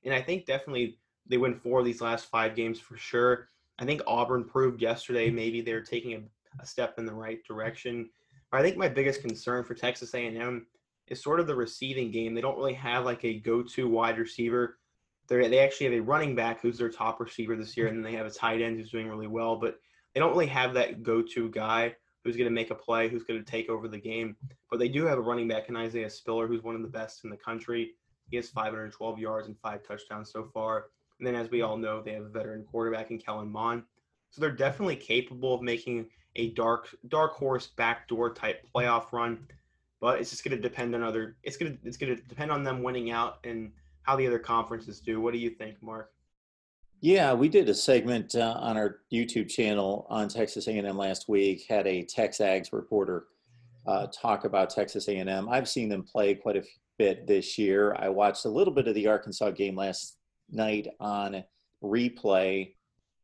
And 0.04 0.12
I 0.12 0.20
think 0.20 0.46
definitely 0.46 0.98
they 1.26 1.36
win 1.36 1.54
four 1.54 1.78
of 1.78 1.86
these 1.86 2.00
last 2.00 2.26
five 2.26 2.56
games 2.56 2.80
for 2.80 2.96
sure. 2.96 3.48
I 3.78 3.84
think 3.84 4.02
Auburn 4.06 4.44
proved 4.44 4.80
yesterday 4.80 5.30
mm. 5.30 5.34
maybe 5.34 5.60
they're 5.60 5.82
taking 5.82 6.14
a, 6.14 6.62
a 6.62 6.66
step 6.66 6.98
in 6.98 7.06
the 7.06 7.14
right 7.14 7.42
direction. 7.44 8.08
I 8.52 8.62
think 8.62 8.76
my 8.76 8.88
biggest 8.88 9.20
concern 9.20 9.64
for 9.64 9.74
Texas 9.74 10.14
A&M 10.14 10.66
is 11.08 11.22
sort 11.22 11.40
of 11.40 11.46
the 11.46 11.54
receiving 11.54 12.10
game. 12.10 12.34
They 12.34 12.40
don't 12.40 12.56
really 12.56 12.74
have 12.74 13.04
like 13.04 13.24
a 13.24 13.40
go-to 13.40 13.88
wide 13.88 14.18
receiver. 14.18 14.78
They 15.28 15.48
they 15.48 15.58
actually 15.58 15.86
have 15.86 15.94
a 15.94 16.02
running 16.02 16.34
back 16.34 16.60
who's 16.60 16.78
their 16.78 16.90
top 16.90 17.20
receiver 17.20 17.56
this 17.56 17.76
year, 17.76 17.88
and 17.88 17.96
then 17.96 18.04
they 18.04 18.16
have 18.16 18.26
a 18.26 18.30
tight 18.30 18.60
end 18.60 18.76
who's 18.76 18.90
doing 18.90 19.08
really 19.08 19.26
well. 19.26 19.56
But 19.56 19.78
they 20.12 20.20
don't 20.20 20.30
really 20.30 20.46
have 20.46 20.74
that 20.74 21.02
go-to 21.02 21.50
guy 21.50 21.96
who's 22.22 22.36
going 22.36 22.48
to 22.48 22.54
make 22.54 22.70
a 22.70 22.74
play, 22.74 23.08
who's 23.08 23.24
going 23.24 23.42
to 23.42 23.50
take 23.50 23.68
over 23.68 23.88
the 23.88 23.98
game. 23.98 24.36
But 24.70 24.78
they 24.78 24.88
do 24.88 25.04
have 25.04 25.18
a 25.18 25.22
running 25.22 25.48
back 25.48 25.68
in 25.68 25.76
Isaiah 25.76 26.10
Spiller, 26.10 26.46
who's 26.46 26.62
one 26.62 26.74
of 26.74 26.82
the 26.82 26.88
best 26.88 27.24
in 27.24 27.30
the 27.30 27.36
country. 27.36 27.92
He 28.30 28.36
has 28.36 28.48
512 28.48 29.18
yards 29.18 29.48
and 29.48 29.58
five 29.58 29.82
touchdowns 29.86 30.32
so 30.32 30.48
far. 30.54 30.86
And 31.18 31.26
then, 31.26 31.34
as 31.34 31.50
we 31.50 31.62
all 31.62 31.76
know, 31.76 32.02
they 32.02 32.12
have 32.12 32.24
a 32.24 32.28
veteran 32.28 32.64
quarterback 32.64 33.10
in 33.10 33.18
Kellen 33.18 33.50
Mond. 33.50 33.82
So 34.30 34.40
they're 34.40 34.50
definitely 34.50 34.96
capable 34.96 35.54
of 35.54 35.62
making 35.62 36.06
a 36.36 36.50
dark 36.50 36.88
dark 37.08 37.34
horse 37.34 37.68
backdoor 37.68 38.34
type 38.34 38.66
playoff 38.74 39.12
run. 39.12 39.46
But 40.00 40.20
it's 40.20 40.30
just 40.30 40.44
going 40.44 40.56
to 40.56 40.62
depend 40.62 40.94
on 40.94 41.02
other. 41.02 41.36
It's 41.42 41.56
going 41.56 41.72
to 41.72 41.78
it's 41.86 41.96
going 41.96 42.14
to 42.14 42.22
depend 42.22 42.50
on 42.50 42.64
them 42.64 42.82
winning 42.82 43.10
out 43.10 43.38
and 43.44 43.72
how 44.02 44.16
the 44.16 44.26
other 44.26 44.38
conferences 44.38 45.00
do. 45.00 45.20
What 45.20 45.32
do 45.32 45.38
you 45.38 45.50
think, 45.50 45.82
Mark? 45.82 46.10
Yeah, 47.00 47.34
we 47.34 47.48
did 47.48 47.68
a 47.68 47.74
segment 47.74 48.34
uh, 48.34 48.56
on 48.58 48.76
our 48.76 49.00
YouTube 49.12 49.50
channel 49.50 50.06
on 50.08 50.28
Texas 50.28 50.66
A&M 50.68 50.96
last 50.96 51.28
week. 51.28 51.66
Had 51.68 51.86
a 51.86 52.04
TexAgs 52.04 52.72
reporter 52.72 53.26
uh, 53.86 54.06
talk 54.06 54.44
about 54.44 54.70
Texas 54.70 55.06
A&M. 55.08 55.48
I've 55.48 55.68
seen 55.68 55.88
them 55.88 56.02
play 56.02 56.34
quite 56.34 56.56
a 56.56 56.64
bit 56.98 57.26
this 57.26 57.58
year. 57.58 57.94
I 57.98 58.08
watched 58.08 58.46
a 58.46 58.48
little 58.48 58.72
bit 58.72 58.88
of 58.88 58.94
the 58.94 59.06
Arkansas 59.06 59.50
game 59.50 59.76
last 59.76 60.16
night 60.50 60.88
on 61.00 61.44
replay. 61.82 62.74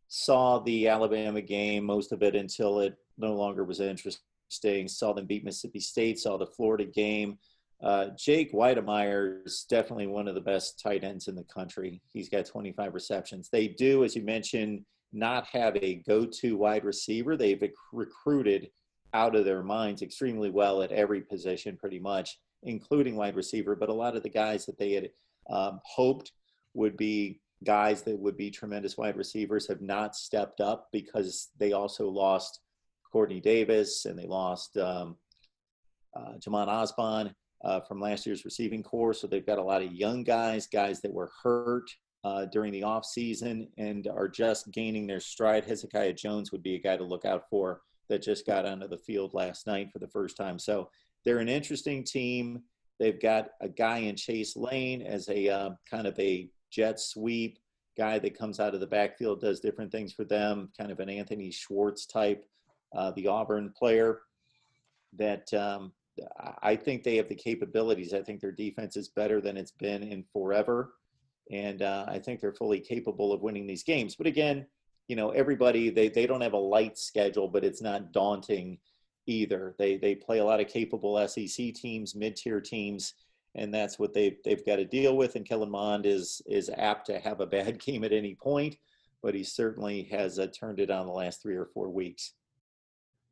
Saw 0.09 0.59
the 0.59 0.89
Alabama 0.89 1.41
game, 1.41 1.85
most 1.85 2.13
of 2.13 2.23
it 2.23 2.35
until 2.35 2.81
it 2.81 2.97
no 3.17 3.35
longer 3.35 3.65
was 3.65 3.81
interesting. 3.81 4.89
Saw 4.89 5.13
them 5.13 5.27
beat 5.27 5.45
Mississippi 5.45 5.81
State. 5.81 6.19
Saw 6.19 6.37
the 6.37 6.47
Florida 6.47 6.85
game. 6.85 7.39
Uh, 7.83 8.09
Jake 8.19 8.53
Wydermyer 8.53 9.47
is 9.47 9.65
definitely 9.69 10.07
one 10.07 10.29
of 10.29 10.35
the 10.35 10.41
best 10.41 10.81
tight 10.81 11.03
ends 11.03 11.29
in 11.29 11.35
the 11.35 11.45
country. 11.45 12.03
He's 12.13 12.29
got 12.29 12.45
25 12.45 12.93
receptions. 12.93 13.49
They 13.51 13.69
do, 13.69 14.05
as 14.05 14.15
you 14.15 14.23
mentioned, 14.23 14.85
not 15.13 15.47
have 15.47 15.77
a 15.77 15.97
go-to 16.07 16.57
wide 16.57 16.85
receiver. 16.85 17.37
They've 17.37 17.63
recruited 17.93 18.71
out 19.15 19.35
of 19.35 19.45
their 19.45 19.63
minds 19.63 20.03
extremely 20.03 20.51
well 20.51 20.83
at 20.83 20.93
every 20.93 21.23
position, 21.23 21.77
pretty 21.77 21.99
much, 21.99 22.39
including 22.63 23.17
wide 23.17 23.35
receiver. 23.35 23.75
But 23.75 23.89
a 23.89 23.95
lot 23.95 24.15
of 24.15 24.23
the 24.23 24.29
guys 24.29 24.67
that 24.67 24.79
they 24.79 24.93
had 24.93 25.11
um, 25.49 25.81
hoped 25.85 26.33
would 26.75 26.97
be 26.97 27.41
guys 27.65 28.03
that 28.03 28.19
would 28.19 28.37
be 28.37 28.51
tremendous 28.51 28.97
wide 28.97 29.17
receivers 29.17 29.69
have 29.69 29.83
not 29.83 30.17
stepped 30.17 30.61
up 30.61 30.89
because 30.93 31.49
they 31.59 31.73
also 31.73 32.09
lost 32.09 32.61
Quartney 33.13 33.43
Davis 33.43 34.07
and 34.07 34.19
they 34.19 34.27
lost 34.27 34.77
um, 34.77 35.17
uh, 36.17 36.33
Jhamon 36.39 36.69
Ausbon 36.69 37.33
uh, 37.65 37.81
from 37.81 38.01
last 38.01 38.27
year's 38.27 38.45
receiving 38.45 38.83
corps. 38.83 39.15
So 39.15 39.27
they've 39.27 39.45
got 39.45 39.59
a 39.59 39.63
lot 39.63 39.83
of 39.83 39.93
young 39.93 40.25
guys, 40.25 40.67
guys 40.67 41.01
that 41.03 41.13
were 41.13 41.31
hurt 41.43 41.91
uh, 42.25 42.47
during 42.47 42.73
the 42.73 42.83
offseason 42.83 43.69
and 43.79 44.07
are 44.07 44.29
just 44.29 44.71
gaining 44.73 45.07
their 45.07 45.21
stride. 45.21 45.65
Hezekiah 45.65 46.15
Jones 46.15 46.53
would 46.53 46.63
be 46.63 46.75
a 46.75 46.81
guy 46.81 46.97
to 46.97 47.05
look 47.05 47.25
out 47.25 47.45
for 47.51 47.83
that 48.09 48.23
just 48.23 48.47
got 48.47 48.67
onto 48.67 48.89
the 48.89 48.99
field 48.99 49.35
last 49.35 49.67
night 49.67 49.91
for 49.93 49.99
the 49.99 50.09
first 50.09 50.37
time. 50.37 50.59
So 50.59 50.91
they're 51.25 51.39
an 51.39 51.49
interesting 51.49 52.05
team. 52.05 52.63
They've 52.99 53.21
got 53.21 53.51
a 53.61 53.69
guy 53.69 53.99
in 53.99 54.17
Chase 54.17 54.57
Lane 54.57 55.03
as 55.03 55.29
a 55.29 55.49
uh, 55.49 55.71
kind 55.91 56.07
of 56.07 56.19
a 56.19 56.49
jet 56.71 57.01
sweep 57.01 57.59
guy 57.97 58.19
that 58.19 58.39
comes 58.39 58.61
out 58.61 58.75
of 58.75 58.81
the 58.81 58.87
backfield, 58.87 59.41
does 59.41 59.61
different 59.61 59.93
things 59.93 60.13
for 60.13 60.25
them, 60.25 60.71
kind 60.79 60.91
of 60.91 61.01
an 61.01 61.11
Anthony 61.11 61.51
Schwartz 61.51 62.07
type, 62.07 62.47
uh, 62.95 63.11
the 63.13 63.27
Auburn 63.27 63.73
player 63.77 64.21
that 65.19 65.53
um, 65.55 65.93
I 66.63 66.77
think 66.77 67.03
they 67.03 67.17
have 67.17 67.29
the 67.29 67.35
capabilities. 67.35 68.15
I 68.15 68.23
think 68.23 68.41
their 68.41 68.53
defense 68.53 68.97
is 68.97 69.09
better 69.09 69.41
than 69.41 69.57
it's 69.57 69.73
been 69.73 70.03
in 70.03 70.25
forever. 70.33 70.95
And 71.51 71.83
uh, 71.83 72.07
I 72.09 72.19
think 72.19 72.41
they're 72.41 72.53
fully 72.53 72.81
capable 72.81 73.33
of 73.33 73.43
winning 73.43 73.67
these 73.67 73.83
games. 73.83 74.15
But 74.15 74.27
again, 74.27 74.67
you 75.09 75.17
know, 75.17 75.31
everybody, 75.31 75.91
they, 75.91 76.09
they 76.09 76.27
don't 76.27 76.41
have 76.41 76.53
a 76.53 76.59
light 76.59 76.97
schedule, 76.97 77.49
but 77.49 77.65
it's 77.65 77.83
not 77.83 78.13
daunting 78.13 78.79
either. 79.27 79.75
They, 79.79 79.97
they 79.97 80.15
play 80.15 80.39
a 80.39 80.45
lot 80.45 80.61
of 80.61 80.69
capable 80.69 81.27
SEC 81.27 81.75
teams, 81.75 82.15
mid 82.15 82.37
tier 82.37 82.61
teams, 82.61 83.15
and 83.55 83.73
that's 83.73 83.99
what 83.99 84.15
they've 84.15 84.37
they've 84.45 84.65
got 84.65 84.77
to 84.77 84.85
deal 84.85 85.17
with. 85.17 85.37
And 85.37 85.47
Kellen 85.47 85.71
Mond 85.71 86.07
is, 86.07 86.43
is 86.47 86.71
apt 86.77 87.07
to 87.07 87.19
have 87.19 87.41
a 87.41 87.47
bad 87.47 87.79
game 87.85 88.05
at 88.05 88.13
any 88.13 88.35
point, 88.35 88.77
but 89.23 89.35
he 89.35 89.45
certainly 89.45 90.05
has 90.05 90.39
uh, 90.39 90.47
turned 90.49 90.81
it 90.81 90.91
on 90.91 91.07
the 91.07 91.13
last 91.13 91.43
three 91.43 91.57
or 91.57 91.67
four 91.67 91.91
weeks. 91.91 92.33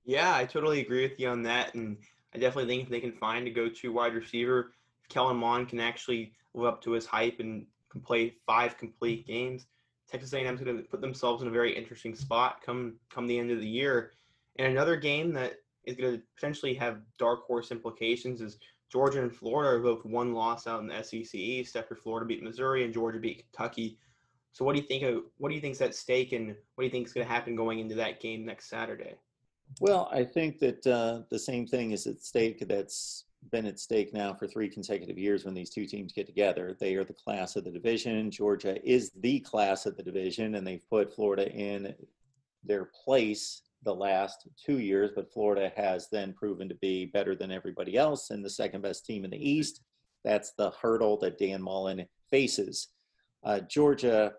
Yeah, 0.05 0.35
I 0.35 0.45
totally 0.45 0.81
agree 0.81 1.03
with 1.03 1.21
you 1.21 1.29
on 1.29 1.43
that. 1.43 1.75
And 1.75 1.99
I 2.35 2.39
definitely 2.39 2.69
think 2.69 2.85
if 2.85 2.89
they 2.89 3.01
can 3.01 3.13
find 3.13 3.47
a 3.47 3.51
go-to 3.51 3.93
wide 3.93 4.15
receiver, 4.15 4.73
if 5.03 5.09
Kellen 5.09 5.37
Mond 5.37 5.69
can 5.69 5.81
actually 5.81 6.33
live 6.55 6.73
up 6.73 6.83
to 6.83 6.93
his 6.93 7.07
hype 7.07 7.41
and 7.41 7.67
can 7.91 8.01
play 8.01 8.35
five 8.47 8.79
complete 8.79 9.27
games, 9.27 9.67
Texas 10.11 10.33
A&M 10.33 10.55
is 10.55 10.61
going 10.63 10.77
to 10.77 10.83
put 10.83 11.03
themselves 11.03 11.43
in 11.43 11.49
a 11.49 11.51
very 11.53 11.77
interesting 11.77 12.15
spot 12.15 12.63
come 12.65 12.95
come 13.11 13.27
the 13.27 13.39
end 13.39 13.51
of 13.51 13.61
the 13.61 13.69
year. 13.69 14.13
And 14.57 14.69
another 14.69 14.97
game 14.97 15.33
that 15.35 15.59
is 15.85 15.97
going 15.97 16.15
to 16.15 16.23
potentially 16.35 16.75
have 16.75 17.01
dark 17.19 17.47
horse 17.47 17.71
implications 17.71 18.41
is 18.41 18.59
Georgia 18.91 19.23
and 19.23 19.35
Florida 19.35 19.77
are 19.77 19.81
both 19.81 20.05
one 20.05 20.33
loss 20.33 20.67
out 20.67 20.81
in 20.81 20.87
the 20.87 21.03
SEC 21.03 21.35
East 21.35 21.77
after 21.77 21.95
Florida 21.95 22.27
beat 22.27 22.43
Missouri 22.43 22.85
and 22.85 22.95
Georgia 22.95 23.19
beat 23.19 23.45
Kentucky. 23.45 23.99
So 24.53 24.65
what 24.65 24.75
do 24.75 24.81
you 24.81 24.87
think 24.87 25.03
of 25.03 25.25
what 25.37 25.51
do 25.51 25.55
you 25.55 25.61
think 25.61 25.73
is 25.73 25.81
at 25.83 25.95
stake 25.95 26.33
and 26.33 26.49
what 26.75 26.83
do 26.83 26.85
you 26.85 26.91
think 26.91 27.07
is 27.07 27.13
going 27.13 27.27
to 27.27 27.33
happen 27.33 27.55
going 27.55 27.79
into 27.81 27.95
that 27.97 28.21
game 28.21 28.45
next 28.45 28.69
Saturday? 28.69 29.15
Well, 29.81 30.09
I 30.11 30.25
think 30.25 30.59
that 30.61 30.87
uh, 30.87 31.23
the 31.31 31.39
same 31.39 31.67
thing 31.67 31.93
is 31.93 32.07
at 32.07 32.21
stake 32.21 32.67
that's 32.67 33.25
been 33.53 33.67
at 33.67 33.79
stake 33.79 34.13
now 34.13 34.35
for 34.35 34.47
three 34.47 34.69
consecutive 34.69 35.19
years 35.19 35.45
when 35.45 35.55
these 35.55 35.71
two 35.71 35.87
teams 35.87 36.13
get 36.13 36.27
together. 36.27 36.77
They 36.81 36.95
are 36.95 37.05
the 37.05 37.13
class 37.13 37.57
of 37.57 37.65
the 37.65 37.71
division. 37.71 38.31
Georgia 38.31 38.83
is 38.89 39.13
the 39.21 39.41
class 39.41 39.87
of 39.87 39.97
the 39.97 40.03
division, 40.03 40.55
and 40.55 40.67
they've 40.67 40.89
put 40.89 41.15
Florida 41.15 41.51
in 41.53 41.95
their 42.65 42.87
place 43.05 43.63
the 43.85 43.95
last 43.95 44.49
two 44.65 44.79
years, 44.79 45.11
but 45.15 45.33
Florida 45.33 45.73
has 45.77 46.09
then 46.11 46.33
proven 46.33 46.69
to 46.69 46.75
be 46.77 47.07
better 47.07 47.35
than 47.35 47.53
everybody 47.53 47.97
else 47.97 48.31
and 48.31 48.45
the 48.45 48.51
second 48.51 48.83
best 48.83 49.07
team 49.07 49.25
in 49.25 49.31
the 49.31 49.51
East. 49.51 49.83
That's 50.25 50.53
the 50.53 50.71
hurdle 50.71 51.17
that 51.19 51.39
Dan 51.39 51.63
Mullen 51.63 52.07
faces. 52.31 52.89
Uh, 53.45 53.61
Georgia 53.61 54.33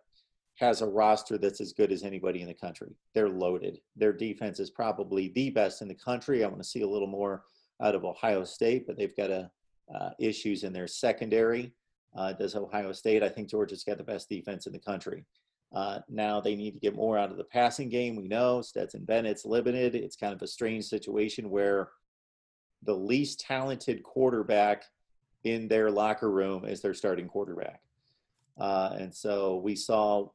has 0.55 0.81
a 0.81 0.88
roster 0.88 1.38
that's 1.38 1.62
as 1.62 1.72
good 1.72 1.91
as 1.91 2.03
anybody 2.03 2.41
in 2.41 2.48
the 2.48 2.53
country. 2.53 2.93
They're 3.15 3.29
loaded. 3.29 3.79
Their 3.96 4.12
defense 4.12 4.60
is 4.60 4.69
probably 4.69 5.29
the 5.29 5.50
best 5.51 5.81
in 5.81 5.88
the 5.88 5.96
country. 5.96 6.43
I 6.43 6.48
want 6.48 6.62
to 6.62 6.67
see 6.67 6.81
a 6.81 6.88
little 6.88 7.08
more 7.08 7.43
out 7.81 7.96
of 7.96 8.03
Ohio 8.03 8.43
State, 8.43 8.86
but 8.86 8.98
they've 8.98 9.15
got 9.15 9.31
a, 9.31 9.50
uh, 9.93 10.10
issues 10.19 10.63
in 10.63 10.74
their 10.74 10.88
secondary. 10.88 11.74
Uh, 12.15 12.34
does 12.34 12.55
Ohio 12.55 12.91
State? 12.91 13.24
I 13.24 13.29
think 13.29 13.50
Georgia's 13.50 13.84
got 13.84 13.98
the 13.98 14.03
best 14.03 14.27
defense 14.27 14.67
in 14.67 14.74
the 14.74 14.79
country. 14.79 15.25
Uh, 15.74 16.00
now 16.10 16.42
they 16.42 16.56
need 16.56 16.72
to 16.72 16.80
get 16.80 16.96
more 16.96 17.18
out 17.18 17.32
of 17.32 17.38
the 17.38 17.44
passing 17.44 17.90
game. 17.90 18.16
We 18.16 18.28
know 18.28 18.62
Stetson 18.62 19.06
Bennett's 19.06 19.46
limited. 19.46 19.96
It's 19.96 20.16
kind 20.16 20.34
of 20.34 20.42
a 20.42 20.48
strange 20.48 20.86
situation 20.86 21.50
where 21.50 21.90
the 22.84 22.96
least 22.96 23.40
talented 23.40 24.02
quarterback 24.04 24.84
in 25.44 25.68
their 25.68 25.92
locker 25.92 26.32
room 26.32 26.66
is 26.66 26.82
their 26.82 26.94
starting 26.94 27.28
quarterback. 27.28 27.82
Uh, 28.60 28.96
and 28.98 29.14
so 29.14 29.58
we 29.58 29.76
saw 29.76 30.30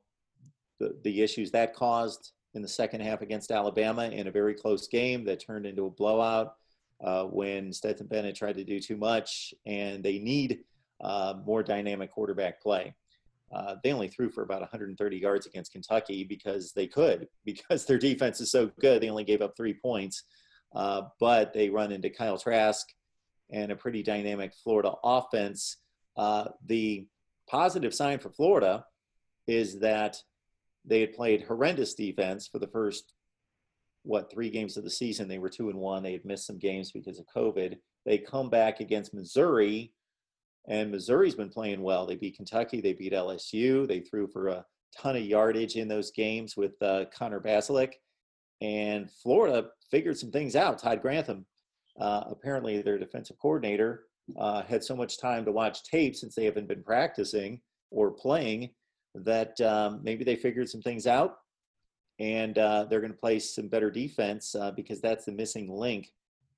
the, 0.79 0.97
the 1.03 1.23
issues 1.23 1.50
that 1.50 1.75
caused 1.75 2.33
in 2.55 2.62
the 2.62 2.69
second 2.69 3.00
half 3.00 3.21
against 3.21 3.50
Alabama 3.50 4.05
in 4.05 4.29
a 4.29 4.31
very 4.31 4.55
close 4.55 4.87
game 4.87 5.25
that 5.25 5.45
turned 5.45 5.67
into 5.67 5.87
a 5.87 5.91
blowout 5.91 6.55
uh, 7.03 7.25
when 7.25 7.73
Stetson 7.73 8.07
Bennett 8.07 8.37
tried 8.37 8.57
to 8.57 8.64
do 8.64 8.79
too 8.79 8.97
much, 8.97 9.53
and 9.67 10.03
they 10.03 10.19
need 10.19 10.61
uh, 11.00 11.35
more 11.45 11.62
dynamic 11.62 12.11
quarterback 12.11 12.62
play. 12.62 12.95
Uh, 13.54 13.76
they 13.84 13.92
only 13.92 14.08
threw 14.08 14.30
for 14.30 14.42
about 14.42 14.61
130 14.61 15.16
yards 15.16 15.46
against 15.46 15.73
Kentucky 15.73 16.25
because 16.25 16.73
they 16.73 16.87
could, 16.87 17.28
because 17.44 17.84
their 17.87 17.99
defense 17.99 18.40
is 18.40 18.50
so 18.50 18.70
good. 18.80 19.00
They 19.00 19.11
only 19.11 19.25
gave 19.25 19.42
up 19.42 19.56
three 19.56 19.75
points, 19.75 20.25
uh, 20.75 21.02
but 21.20 21.52
they 21.52 21.70
run 21.70 21.92
into 21.92 22.11
Kyle 22.11 22.38
Trask 22.38 22.87
and 23.50 23.70
a 23.70 23.76
pretty 23.76 24.02
dynamic 24.02 24.52
Florida 24.62 24.92
offense. 25.04 25.76
Uh, 26.16 26.46
the 26.66 27.06
positive 27.49 27.94
sign 27.94 28.18
for 28.18 28.30
Florida 28.30 28.84
is 29.46 29.80
that 29.80 30.16
they 30.84 31.00
had 31.00 31.14
played 31.14 31.42
horrendous 31.42 31.94
defense 31.94 32.49
for 32.49 32.58
the 32.58 32.68
first 32.68 33.12
what 34.02 34.30
three 34.30 34.50
games 34.50 34.76
of 34.76 34.84
the 34.84 34.90
season. 34.90 35.28
They 35.28 35.38
were 35.38 35.49
two 35.49 35.70
and 35.70 35.78
one. 35.78 36.02
They 36.02 36.12
had 36.12 36.25
missed 36.25 36.46
some 36.46 36.58
games 36.58 36.92
because 36.92 37.18
of 37.18 37.26
COVID. 37.34 37.76
They 38.04 38.18
come 38.18 38.50
back 38.50 38.80
against 38.80 39.14
Missouri, 39.14 39.92
and 40.68 40.90
Missouri's 40.90 41.35
been 41.35 41.50
playing 41.50 41.83
well. 41.83 42.06
They 42.06 42.16
beat 42.16 42.37
Kentucky. 42.37 42.80
They 42.80 42.92
beat 42.92 43.12
LSU. 43.12 43.87
They 43.87 44.00
threw 44.00 44.26
for 44.26 44.49
a 44.49 44.64
ton 44.97 45.16
of 45.16 45.23
yardage 45.23 45.76
in 45.76 45.88
those 45.88 46.11
games 46.11 46.56
with 46.56 46.80
uh, 46.83 47.04
Connor 47.14 47.40
Bazelak. 47.40 47.92
And 48.61 49.11
Florida 49.11 49.68
figured 49.90 50.18
some 50.18 50.30
things 50.30 50.56
out. 50.56 50.78
Todd 50.78 51.02
Grantham, 51.02 51.44
uh, 52.00 52.25
apparently 52.30 52.80
their 52.80 52.99
defensive 52.99 53.38
coordinator, 53.38 54.04
uh, 54.38 54.62
had 54.62 54.83
so 54.83 54.97
much 54.97 55.18
time 55.18 55.44
to 55.44 55.52
watch 55.52 55.85
tape 55.85 56.16
since 56.16 56.35
they 56.35 56.44
haven't 56.44 56.68
been 56.68 56.83
practicing 56.83 57.61
or 57.90 58.11
playing 58.11 58.71
that 59.14 59.61
um, 59.61 60.00
maybe 60.02 60.25
they 60.25 60.37
figured 60.37 60.68
some 60.68 60.80
things 60.80 61.06
out 61.06 61.37
and 62.18 62.59
uh, 62.59 62.85
they're 62.85 63.00
going 63.00 63.12
to 63.12 63.18
play 63.18 63.38
some 63.38 63.68
better 63.68 63.90
defense 63.90 64.54
uh, 64.54 64.71
because 64.71 65.00
that's 65.00 65.25
the 65.25 65.33
missing 65.33 65.71
link 65.71 66.11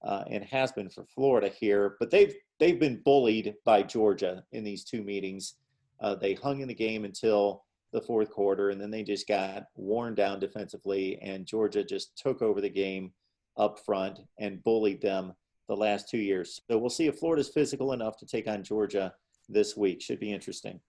uh, 0.02 0.24
and 0.30 0.44
has 0.44 0.72
been 0.72 0.88
for 0.88 1.04
Florida 1.04 1.48
here. 1.48 1.96
But 1.98 2.10
they've 2.10 2.34
they've 2.58 2.80
been 2.80 3.02
bullied 3.04 3.54
by 3.64 3.82
Georgia 3.82 4.44
in 4.52 4.64
these 4.64 4.84
two 4.84 5.02
meetings. 5.02 5.54
Uh, 6.00 6.14
they 6.14 6.34
hung 6.34 6.60
in 6.60 6.68
the 6.68 6.74
game 6.74 7.04
until 7.04 7.64
the 7.92 8.00
fourth 8.00 8.30
quarter, 8.30 8.70
and 8.70 8.80
then 8.80 8.90
they 8.90 9.02
just 9.02 9.26
got 9.26 9.64
worn 9.74 10.14
down 10.14 10.38
defensively, 10.40 11.18
and 11.22 11.46
Georgia 11.46 11.82
just 11.82 12.16
took 12.16 12.42
over 12.42 12.60
the 12.60 12.68
game 12.68 13.12
up 13.56 13.78
front 13.78 14.18
and 14.38 14.62
bullied 14.64 15.00
them 15.00 15.32
the 15.68 15.76
last 15.76 16.08
two 16.08 16.18
years. 16.18 16.60
So 16.70 16.78
we'll 16.78 16.90
see 16.90 17.06
if 17.06 17.18
Florida's 17.18 17.48
physical 17.48 17.92
enough 17.92 18.18
to 18.18 18.26
take 18.26 18.48
on 18.48 18.62
Georgia 18.62 19.14
this 19.48 19.76
week. 19.76 20.02
Should 20.02 20.20
be 20.20 20.32
interesting. 20.32 20.80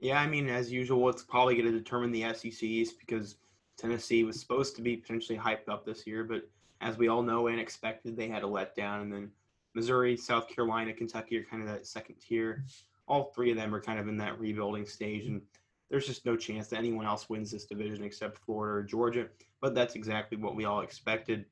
Yeah, 0.00 0.20
I 0.20 0.26
mean, 0.26 0.48
as 0.48 0.70
usual, 0.70 1.08
it's 1.08 1.22
probably 1.22 1.54
going 1.54 1.70
to 1.70 1.78
determine 1.78 2.12
the 2.12 2.32
SEC 2.34 2.62
East 2.62 2.98
because 2.98 3.36
Tennessee 3.76 4.24
was 4.24 4.40
supposed 4.40 4.76
to 4.76 4.82
be 4.82 4.96
potentially 4.96 5.38
hyped 5.38 5.68
up 5.68 5.84
this 5.84 6.06
year, 6.06 6.24
but 6.24 6.48
as 6.80 6.96
we 6.98 7.08
all 7.08 7.22
know 7.22 7.46
and 7.46 7.60
expected, 7.60 8.16
they 8.16 8.28
had 8.28 8.42
a 8.42 8.46
letdown. 8.46 9.02
And 9.02 9.12
then 9.12 9.30
Missouri, 9.74 10.16
South 10.16 10.48
Carolina, 10.48 10.92
Kentucky 10.92 11.36
are 11.38 11.44
kind 11.44 11.62
of 11.62 11.68
that 11.68 11.86
second 11.86 12.16
tier. 12.16 12.64
All 13.06 13.32
three 13.34 13.50
of 13.50 13.56
them 13.56 13.74
are 13.74 13.80
kind 13.80 13.98
of 13.98 14.08
in 14.08 14.16
that 14.18 14.38
rebuilding 14.38 14.86
stage, 14.86 15.26
and 15.26 15.42
there's 15.90 16.06
just 16.06 16.24
no 16.24 16.36
chance 16.36 16.68
that 16.68 16.78
anyone 16.78 17.06
else 17.06 17.28
wins 17.28 17.50
this 17.50 17.66
division 17.66 18.02
except 18.02 18.38
Florida 18.38 18.78
or 18.78 18.82
Georgia. 18.82 19.28
But 19.60 19.74
that's 19.74 19.94
exactly 19.94 20.38
what 20.38 20.56
we 20.56 20.64
all 20.64 20.80
expected. 20.80 21.44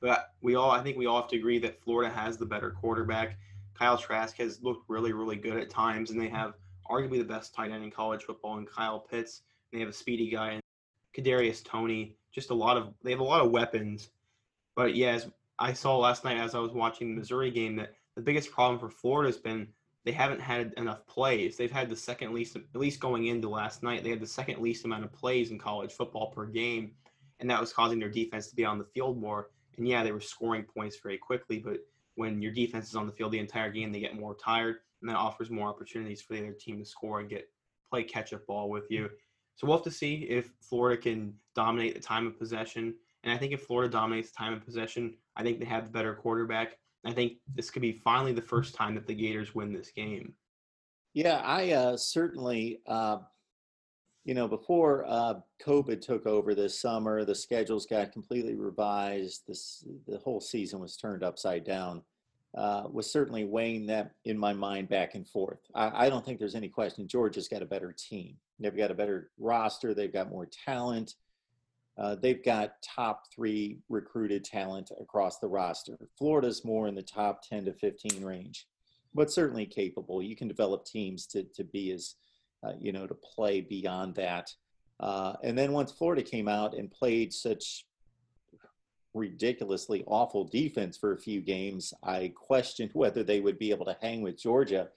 But 0.00 0.34
we 0.40 0.54
all, 0.54 0.70
I 0.70 0.82
think 0.82 0.96
we 0.96 1.06
all 1.06 1.20
have 1.20 1.30
to 1.30 1.36
agree 1.36 1.58
that 1.60 1.82
Florida 1.82 2.12
has 2.12 2.36
the 2.36 2.46
better 2.46 2.70
quarterback. 2.70 3.38
Kyle 3.74 3.98
Trask 3.98 4.36
has 4.38 4.62
looked 4.62 4.88
really, 4.88 5.12
really 5.12 5.36
good 5.36 5.56
at 5.56 5.70
times, 5.70 6.10
and 6.10 6.20
they 6.20 6.28
have 6.28 6.54
arguably 6.90 7.18
the 7.18 7.24
best 7.24 7.54
tight 7.54 7.70
end 7.70 7.84
in 7.84 7.90
college 7.90 8.24
football 8.24 8.58
in 8.58 8.66
Kyle 8.66 8.98
Pitts. 8.98 9.42
And 9.72 9.78
They 9.78 9.80
have 9.84 9.90
a 9.90 9.96
speedy 9.96 10.28
guy 10.30 10.52
in 10.52 10.60
Kadarius 11.16 11.64
Toney. 11.64 12.16
Just 12.32 12.50
a 12.50 12.54
lot 12.54 12.76
of 12.76 12.94
they 13.02 13.10
have 13.10 13.20
a 13.20 13.24
lot 13.24 13.44
of 13.44 13.50
weapons. 13.50 14.10
But 14.76 14.94
yeah, 14.94 15.12
as 15.12 15.28
I 15.58 15.72
saw 15.72 15.98
last 15.98 16.24
night 16.24 16.38
as 16.38 16.54
I 16.54 16.58
was 16.58 16.72
watching 16.72 17.14
the 17.14 17.20
Missouri 17.20 17.50
game, 17.50 17.76
that 17.76 17.94
the 18.16 18.22
biggest 18.22 18.50
problem 18.50 18.78
for 18.78 18.88
Florida 18.88 19.28
has 19.28 19.38
been 19.38 19.68
they 20.04 20.12
haven't 20.12 20.40
had 20.40 20.72
enough 20.76 21.06
plays. 21.06 21.56
They've 21.56 21.70
had 21.70 21.90
the 21.90 21.96
second 21.96 22.32
least, 22.32 22.56
at 22.56 22.62
least 22.74 23.00
going 23.00 23.26
into 23.26 23.48
last 23.48 23.82
night, 23.82 24.02
they 24.02 24.10
had 24.10 24.20
the 24.20 24.26
second 24.26 24.60
least 24.60 24.84
amount 24.84 25.04
of 25.04 25.12
plays 25.12 25.50
in 25.50 25.58
college 25.58 25.92
football 25.92 26.30
per 26.30 26.46
game, 26.46 26.92
and 27.38 27.50
that 27.50 27.60
was 27.60 27.72
causing 27.72 27.98
their 27.98 28.08
defense 28.08 28.48
to 28.48 28.56
be 28.56 28.64
on 28.64 28.78
the 28.78 28.84
field 28.84 29.20
more. 29.20 29.50
And 29.76 29.86
yeah, 29.86 30.02
they 30.02 30.12
were 30.12 30.20
scoring 30.20 30.64
points 30.64 30.98
very 31.02 31.18
quickly, 31.18 31.58
but 31.58 31.78
when 32.14 32.40
your 32.40 32.52
defense 32.52 32.88
is 32.88 32.96
on 32.96 33.06
the 33.06 33.12
field 33.12 33.32
the 33.32 33.38
entire 33.38 33.70
game, 33.70 33.92
they 33.92 34.00
get 34.00 34.18
more 34.18 34.34
tired, 34.34 34.76
and 35.00 35.10
that 35.10 35.16
offers 35.16 35.50
more 35.50 35.68
opportunities 35.68 36.22
for 36.22 36.34
the 36.34 36.40
other 36.40 36.52
team 36.52 36.78
to 36.78 36.84
score 36.84 37.20
and 37.20 37.28
get 37.28 37.48
play 37.88 38.02
catch 38.02 38.32
up 38.32 38.46
ball 38.46 38.70
with 38.70 38.90
you. 38.90 39.10
So 39.56 39.66
we'll 39.66 39.76
have 39.76 39.84
to 39.84 39.90
see 39.90 40.26
if 40.28 40.52
Florida 40.60 41.00
can 41.00 41.34
dominate 41.54 41.94
the 41.94 42.00
time 42.00 42.26
of 42.26 42.38
possession. 42.38 42.94
And 43.22 43.32
I 43.32 43.36
think 43.36 43.52
if 43.52 43.62
Florida 43.62 43.92
dominates 43.92 44.30
the 44.30 44.36
time 44.38 44.54
of 44.54 44.64
possession, 44.64 45.16
I 45.36 45.42
think 45.42 45.58
they 45.58 45.66
have 45.66 45.84
the 45.84 45.90
better 45.90 46.14
quarterback. 46.14 46.78
I 47.04 47.12
think 47.12 47.34
this 47.54 47.70
could 47.70 47.82
be 47.82 48.00
finally 48.04 48.32
the 48.32 48.42
first 48.42 48.74
time 48.74 48.94
that 48.94 49.06
the 49.06 49.14
Gators 49.14 49.54
win 49.54 49.72
this 49.72 49.90
game. 49.90 50.34
Yeah, 51.14 51.38
I 51.44 51.72
uh, 51.72 51.96
certainly, 51.96 52.80
uh, 52.86 53.18
you 54.24 54.34
know, 54.34 54.46
before 54.46 55.04
uh, 55.08 55.40
COVID 55.64 56.00
took 56.00 56.26
over 56.26 56.54
this 56.54 56.80
summer, 56.80 57.24
the 57.24 57.34
schedules 57.34 57.86
got 57.86 58.12
completely 58.12 58.54
revised. 58.54 59.42
This 59.48 59.84
the 60.06 60.18
whole 60.18 60.40
season 60.40 60.78
was 60.78 60.96
turned 60.96 61.24
upside 61.24 61.64
down. 61.64 62.02
Uh, 62.52 62.82
was 62.90 63.08
certainly 63.10 63.44
weighing 63.44 63.86
that 63.86 64.10
in 64.24 64.36
my 64.36 64.52
mind 64.52 64.88
back 64.88 65.14
and 65.14 65.28
forth. 65.28 65.60
I, 65.72 66.06
I 66.06 66.10
don't 66.10 66.24
think 66.24 66.40
there's 66.40 66.56
any 66.56 66.68
question 66.68 67.06
Georgia's 67.06 67.46
got 67.46 67.62
a 67.62 67.66
better 67.66 67.94
team. 67.96 68.36
They've 68.58 68.76
got 68.76 68.90
a 68.90 68.94
better 68.94 69.30
roster. 69.38 69.94
They've 69.94 70.12
got 70.12 70.30
more 70.30 70.48
talent. 70.66 71.14
Uh, 71.96 72.14
they've 72.14 72.42
got 72.42 72.82
top 72.82 73.24
three 73.34 73.78
recruited 73.88 74.42
talent 74.42 74.90
across 75.00 75.38
the 75.38 75.48
roster. 75.48 75.98
Florida's 76.16 76.64
more 76.64 76.88
in 76.88 76.94
the 76.94 77.02
top 77.02 77.42
10 77.46 77.66
to 77.66 77.72
15 77.74 78.24
range, 78.24 78.66
but 79.14 79.30
certainly 79.30 79.66
capable. 79.66 80.22
You 80.22 80.34
can 80.34 80.48
develop 80.48 80.84
teams 80.86 81.26
to, 81.26 81.44
to 81.54 81.62
be 81.62 81.92
as, 81.92 82.14
uh, 82.64 82.72
you 82.80 82.92
know, 82.92 83.06
to 83.06 83.14
play 83.14 83.60
beyond 83.60 84.14
that. 84.14 84.50
Uh, 84.98 85.34
and 85.42 85.56
then 85.56 85.72
once 85.72 85.92
Florida 85.92 86.22
came 86.22 86.48
out 86.48 86.74
and 86.74 86.90
played 86.90 87.32
such 87.32 87.86
ridiculously 89.14 90.04
awful 90.06 90.44
defense 90.44 90.96
for 90.96 91.12
a 91.12 91.18
few 91.18 91.40
games, 91.40 91.92
I 92.02 92.32
questioned 92.34 92.90
whether 92.92 93.22
they 93.22 93.40
would 93.40 93.58
be 93.58 93.70
able 93.70 93.86
to 93.86 93.96
hang 94.00 94.22
with 94.22 94.40
Georgia 94.40 94.88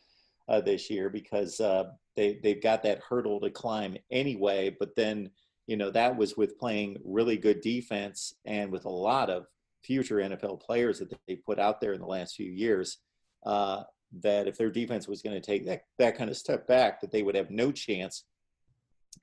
uh, 0.47 0.61
this 0.61 0.89
year 0.89 1.09
because 1.09 1.59
uh, 1.59 1.85
they 2.15 2.39
they've 2.43 2.61
got 2.61 2.83
that 2.83 3.01
hurdle 3.07 3.39
to 3.41 3.49
climb 3.49 3.97
anyway. 4.11 4.75
But 4.77 4.95
then 4.95 5.29
you 5.67 5.77
know 5.77 5.89
that 5.91 6.15
was 6.15 6.37
with 6.37 6.57
playing 6.57 6.97
really 7.03 7.37
good 7.37 7.61
defense 7.61 8.35
and 8.45 8.71
with 8.71 8.85
a 8.85 8.89
lot 8.89 9.29
of 9.29 9.47
future 9.83 10.17
NFL 10.17 10.61
players 10.61 10.99
that 10.99 11.13
they 11.27 11.35
put 11.35 11.59
out 11.59 11.81
there 11.81 11.93
in 11.93 12.01
the 12.01 12.07
last 12.07 12.35
few 12.35 12.51
years. 12.51 12.99
Uh, 13.45 13.83
that 14.21 14.47
if 14.47 14.57
their 14.57 14.69
defense 14.69 15.07
was 15.07 15.21
going 15.21 15.35
to 15.35 15.45
take 15.45 15.65
that 15.65 15.85
that 15.97 16.17
kind 16.17 16.29
of 16.29 16.37
step 16.37 16.67
back, 16.67 17.01
that 17.01 17.11
they 17.11 17.23
would 17.23 17.35
have 17.35 17.49
no 17.49 17.71
chance 17.71 18.25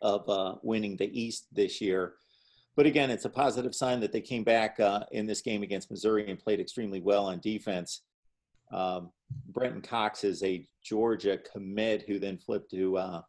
of 0.03 0.29
uh, 0.29 0.55
winning 0.63 0.97
the 0.97 1.21
East 1.21 1.47
this 1.53 1.81
year. 1.81 2.15
But 2.81 2.87
again, 2.87 3.11
it's 3.11 3.27
a 3.27 3.29
positive 3.29 3.75
sign 3.75 4.01
that 4.01 4.11
they 4.11 4.23
came 4.23 4.43
back 4.43 4.81
uh, 4.81 5.01
in 5.13 5.27
this 5.27 5.43
game 5.43 5.63
against 5.63 5.91
Missouri 5.91 6.31
and 6.31 6.39
played 6.39 6.61
extremely 6.61 7.03
well 7.03 7.27
on 7.27 7.39
defense. 7.41 8.01
Um, 8.73 9.11
Brenton 9.49 9.83
Cox 9.83 10.25
is 10.25 10.43
a 10.43 10.67
Georgia 10.83 11.37
commit 11.53 12.05
who 12.09 12.19
then 12.19 12.39
flipped 12.39 12.71
to 12.71 12.97
uh, 12.97 13.21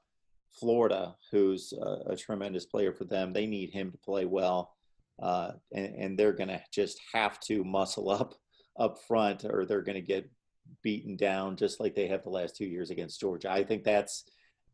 Florida, 0.57 1.17
who's 1.31 1.73
a, 1.73 2.13
a, 2.13 2.15
tremendous 2.15 2.65
player 2.65 2.93
for 2.93 3.03
them. 3.03 3.33
They 3.33 3.45
need 3.45 3.71
him 3.71 3.91
to 3.91 3.97
play 3.97 4.23
well, 4.23 4.73
uh, 5.21 5.51
and, 5.73 5.95
and, 5.95 6.17
they're 6.17 6.31
going 6.31 6.47
to 6.47 6.61
just 6.71 7.01
have 7.13 7.37
to 7.41 7.65
muscle 7.65 8.09
up 8.09 8.35
up 8.79 8.99
front, 9.05 9.43
or 9.43 9.65
they're 9.65 9.81
going 9.81 9.95
to 9.95 10.01
get 10.01 10.31
beaten 10.81 11.17
down 11.17 11.57
just 11.57 11.81
like 11.81 11.93
they 11.93 12.07
have 12.07 12.23
the 12.23 12.29
last 12.29 12.55
two 12.55 12.67
years 12.67 12.89
against 12.89 13.19
Georgia. 13.19 13.51
I 13.51 13.65
think 13.65 13.83
that's 13.83 14.23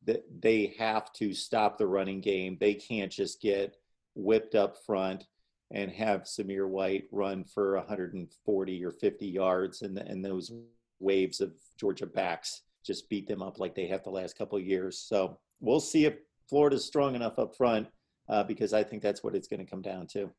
that 0.06 0.24
they 0.40 0.76
have 0.78 1.12
to 1.14 1.34
stop 1.34 1.80
the 1.80 1.88
running 1.88 2.22
game. 2.22 2.58
They 2.60 2.76
can't 2.76 3.12
just 3.12 3.42
get 3.42 3.76
whipped 4.18 4.56
up 4.56 4.78
front 4.86 5.26
and 5.72 5.92
have 5.92 6.24
Zamir 6.24 6.68
White 6.68 7.06
run 7.12 7.44
for 7.44 7.76
140 7.78 8.86
or 8.86 8.92
50 8.92 9.28
yards, 9.28 9.82
and 9.82 9.98
and 9.98 10.24
those 10.24 10.52
waves 11.00 11.42
of 11.42 11.54
Georgia 11.80 12.06
backs 12.08 12.64
just 12.84 13.10
beat 13.10 13.28
them 13.28 13.42
up 13.42 13.60
like 13.60 13.76
they 13.76 13.88
have 13.88 14.04
the 14.04 14.10
last 14.10 14.38
couple 14.38 14.60
years. 14.60 14.98
So 15.00 15.38
we'll 15.60 15.80
see 15.80 16.06
if 16.06 16.16
Florida's 16.50 16.86
strong 16.86 17.16
enough 17.16 17.38
up 17.38 17.56
front 17.56 17.88
uh, 18.30 18.44
because 18.44 18.74
I 18.74 18.84
think 18.84 19.02
that's 19.02 19.24
what 19.24 19.36
it's 19.36 19.48
going 19.48 19.60
to 19.60 19.70
come 19.70 19.82
down 19.82 20.08
to. 20.08 20.32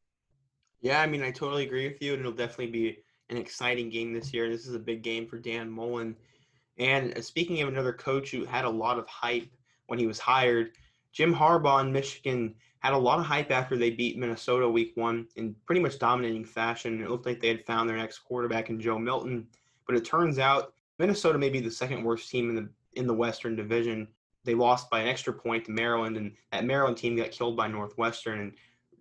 Yeah, 0.81 1.01
I 1.01 1.07
mean, 1.07 1.23
I 1.23 1.31
totally 1.31 1.65
agree 1.65 1.89
with 1.89 2.01
you, 2.01 2.13
and 2.13 2.21
it'll 2.21 2.33
definitely 2.33 2.69
be 2.69 2.99
an 3.31 3.37
exciting 3.37 3.91
game 3.91 4.13
this 4.13 4.33
year. 4.33 4.49
This 4.49 4.67
is 4.67 4.75
a 4.75 4.81
big 4.81 5.03
game 5.03 5.27
for 5.27 5.39
Dan 5.39 5.71
Mullen. 5.71 6.17
And 6.79 7.17
uh, 7.17 7.21
speaking 7.21 7.61
of 7.61 7.69
another 7.69 7.93
coach 7.93 8.31
who 8.31 8.45
had 8.45 8.65
a 8.65 8.71
lot 8.71 8.99
of 8.99 9.07
hype 9.07 9.51
when 9.89 9.99
he 9.99 10.07
was 10.07 10.19
hired, 10.19 10.73
Jim 11.19 11.35
Harbaugh 11.35 11.81
in 11.81 11.93
Michigan 11.93 12.55
had 12.79 12.93
a 12.93 12.97
lot 12.97 13.19
of 13.19 13.25
hype 13.25 13.51
after 13.51 13.77
they 13.77 13.91
beat 13.91 14.17
Minnesota 14.17 14.69
week 14.69 14.93
one 14.95 15.27
in 15.35 15.53
pretty 15.67 15.81
much 15.81 15.99
dominating 15.99 16.45
fashion. 16.45 17.03
It 17.03 17.11
looked 17.11 17.27
like 17.27 17.41
they 17.41 17.49
had 17.49 17.67
found 17.67 17.89
their 17.89 17.97
next 17.97 18.21
quarterback 18.21 18.71
in 18.71 18.81
Joe 18.81 19.01
Milton. 19.01 19.49
But 19.85 19.97
it 19.97 20.05
turns 20.05 20.39
out 20.39 20.75
Minnesota 21.01 21.37
may 21.37 21.51
be 21.51 21.59
the 21.59 21.73
second 21.73 22.05
worst 22.05 22.31
team 22.31 22.51
in 22.51 22.55
the 22.55 22.69
in 22.93 23.09
the 23.09 23.15
Western 23.15 23.57
Division. 23.57 24.07
They 24.45 24.55
lost 24.55 24.91
by 24.91 25.01
an 25.01 25.09
extra 25.09 25.33
point 25.33 25.65
to 25.65 25.73
Maryland, 25.73 26.17
and 26.17 26.37
that 26.53 26.65
Maryland 26.65 26.97
team 26.97 27.17
got 27.17 27.33
killed 27.33 27.57
by 27.57 27.67
Northwestern. 27.67 28.39
And 28.39 28.53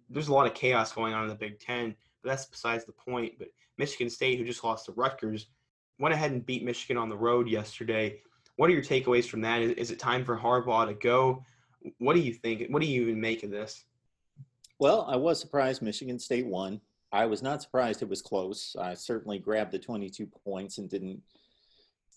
there's 0.10 0.30
a 0.30 0.34
lot 0.34 0.47
of 0.47 0.56
chaos 0.56 0.91
going 0.91 1.13
on 1.13 1.21
in 1.21 1.30
the 1.30 1.36
Big 1.36 1.60
Ten, 1.60 1.95
but 2.23 2.30
that's 2.30 2.47
besides 2.47 2.84
the 2.84 2.93
point. 2.93 3.34
But 3.38 3.49
Michigan 3.77 4.10
State, 4.10 4.39
who 4.39 4.43
just 4.43 4.63
lost 4.63 4.88
to 4.88 4.91
Rutgers, 4.93 5.49
went 5.99 6.15
ahead 6.15 6.32
and 6.32 6.43
beat 6.43 6.65
Michigan 6.65 6.97
on 6.97 7.10
the 7.10 7.15
road 7.15 7.47
yesterday. 7.47 8.21
What 8.56 8.71
are 8.71 8.73
your 8.73 8.82
takeaways 8.82 9.25
from 9.25 9.41
that? 9.41 9.62
Is, 9.62 9.71
is 9.73 9.91
it 9.91 9.99
time 9.99 10.25
for 10.25 10.36
Harbaugh 10.36 10.88
to 10.88 10.95
go? 10.95 11.43
What 11.98 12.16
do 12.16 12.20
you 12.20 12.34
think? 12.34 12.68
What 12.70 12.82
do 12.82 12.88
you 12.88 13.04
even 13.04 13.20
make 13.20 13.44
of 13.44 13.52
this? 13.52 13.86
Well, 14.80 15.06
I 15.10 15.16
was 15.16 15.40
surprised 15.40 15.82
Michigan 15.82 16.20
State 16.20 16.46
won. 16.46 16.82
I 17.12 17.26
was 17.26 17.42
not 17.42 17.62
surprised 17.62 18.02
it 18.02 18.10
was 18.10 18.22
close. 18.22 18.76
I 18.80 18.94
certainly 18.94 19.40
grabbed 19.40 19.72
the 19.72 19.80
22 19.80 20.28
points 20.28 20.78
and 20.78 20.90
didn't 20.90 21.22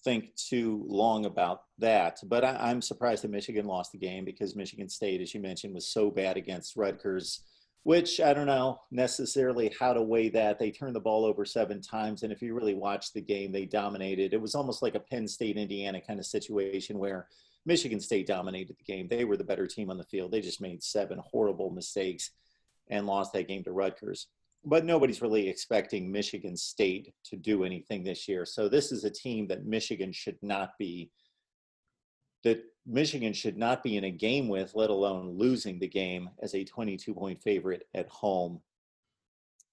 think 0.05 0.35
too 0.35 0.85
long 0.89 1.27
about 1.27 1.63
that. 1.79 2.19
But 2.25 2.45
I, 2.45 2.71
am 2.71 2.83
surprised 2.83 3.23
that 3.25 3.31
Michigan 3.31 3.67
lost 3.67 3.93
the 3.93 3.99
game 3.99 4.25
because 4.25 4.57
Michigan 4.57 4.89
State, 4.89 5.21
as 5.21 5.33
you 5.33 5.41
mentioned, 5.41 5.75
was 5.75 5.87
so 5.87 6.11
bad 6.11 6.37
against 6.37 6.77
Rutgers 6.77 7.43
which 7.83 8.21
I 8.21 8.35
don't 8.35 8.47
know 8.47 8.81
necessarily 8.91 9.75
how 9.79 9.93
to 9.93 10.03
weigh 10.03 10.29
that. 10.31 10.59
They 10.59 10.71
turned 10.71 10.95
the 10.95 11.01
ball 11.01 11.25
over 11.25 11.45
seven 11.45 11.81
times, 11.81 12.23
and 12.23 12.33
if 12.33 12.43
you 12.43 12.55
really 12.55 12.75
watch 12.75 13.13
the 13.13 13.23
game, 13.23 13.53
they 13.53 13.65
dominated. 13.65 14.35
It 14.35 14.41
was 14.41 14.55
almost 14.55 14.83
like 14.83 14.95
a 14.95 15.01
Penn 15.01 15.27
State 15.27 15.57
Indiana 15.57 16.01
kind 16.01 16.19
of 16.19 16.27
situation 16.27 16.99
where 16.99 17.29
Michigan 17.67 18.01
State 18.01 18.27
dominated 18.27 18.77
the 18.79 18.93
game. 18.93 19.09
They 19.09 19.25
were 19.25 19.37
the 19.37 19.45
better 19.45 19.67
team 19.67 19.91
on 19.91 19.99
the 19.99 20.05
field. 20.05 20.33
They 20.33 20.41
just 20.41 20.61
made 20.61 20.83
seven 20.83 21.21
horrible 21.31 21.71
mistakes 21.71 22.31
and 22.89 23.07
lost 23.07 23.33
that 23.33 23.49
game 23.49 23.63
to 23.65 23.73
Rutgers. 23.73 24.29
But 24.65 24.85
nobody's 24.85 25.23
really 25.23 25.49
expecting 25.49 26.11
Michigan 26.11 26.57
State 26.57 27.15
to 27.25 27.37
do 27.37 27.65
anything 27.65 28.03
this 28.03 28.29
year. 28.29 28.45
So 28.45 28.69
this 28.69 28.93
is 28.93 29.05
a 29.05 29.11
team 29.11 29.47
that 29.49 29.65
Michigan 29.65 30.13
should 30.13 30.39
not 30.43 30.77
be 30.79 31.11
that 32.43 32.65
Michigan 32.87 33.33
should 33.33 33.59
not 33.59 33.83
be 33.83 33.97
in 33.97 34.05
a 34.05 34.11
game 34.11 34.49
with, 34.49 34.75
let 34.75 34.91
alone 34.91 35.37
losing 35.37 35.79
the 35.79 35.89
game 35.89 36.31
as 36.43 36.55
a 36.55 36.65
22 36.65 37.15
point 37.15 37.43
favorite 37.43 37.87
at 37.95 38.09
home. 38.09 38.61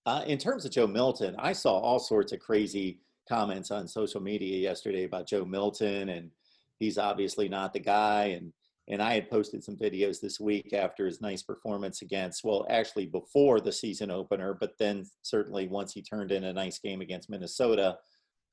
Uh, 0.06 0.24
in 0.28 0.38
terms 0.38 0.66
of 0.66 0.72
Joe 0.72 0.88
Milton, 0.88 1.36
I 1.38 1.54
saw 1.54 1.78
all 1.78 2.00
sorts 2.00 2.32
of 2.32 2.40
crazy 2.40 3.00
comments 3.28 3.72
on 3.72 3.88
social 3.88 4.22
media 4.22 4.58
yesterday 4.58 5.04
about 5.04 5.28
Joe 5.28 5.46
Milton, 5.46 6.10
and 6.10 6.32
he's 6.80 6.98
obviously 6.98 7.50
not 7.50 7.74
the 7.74 7.80
guy. 7.80 8.26
And 8.38 8.54
and 8.90 9.02
I 9.02 9.16
had 9.16 9.30
posted 9.30 9.64
some 9.64 9.76
videos 9.76 10.22
this 10.22 10.40
week 10.40 10.72
after 10.72 11.06
his 11.06 11.20
nice 11.20 11.44
performance 11.44 12.02
against, 12.02 12.46
well, 12.46 12.66
actually 12.70 13.06
before 13.06 13.60
the 13.60 13.72
season 13.72 14.10
opener, 14.10 14.54
but 14.54 14.78
then 14.80 15.06
certainly 15.24 15.68
once 15.68 15.92
he 15.92 16.02
turned 16.02 16.32
in 16.32 16.46
a 16.46 16.54
nice 16.54 16.80
game 16.80 17.02
against 17.02 17.30
Minnesota, 17.30 17.98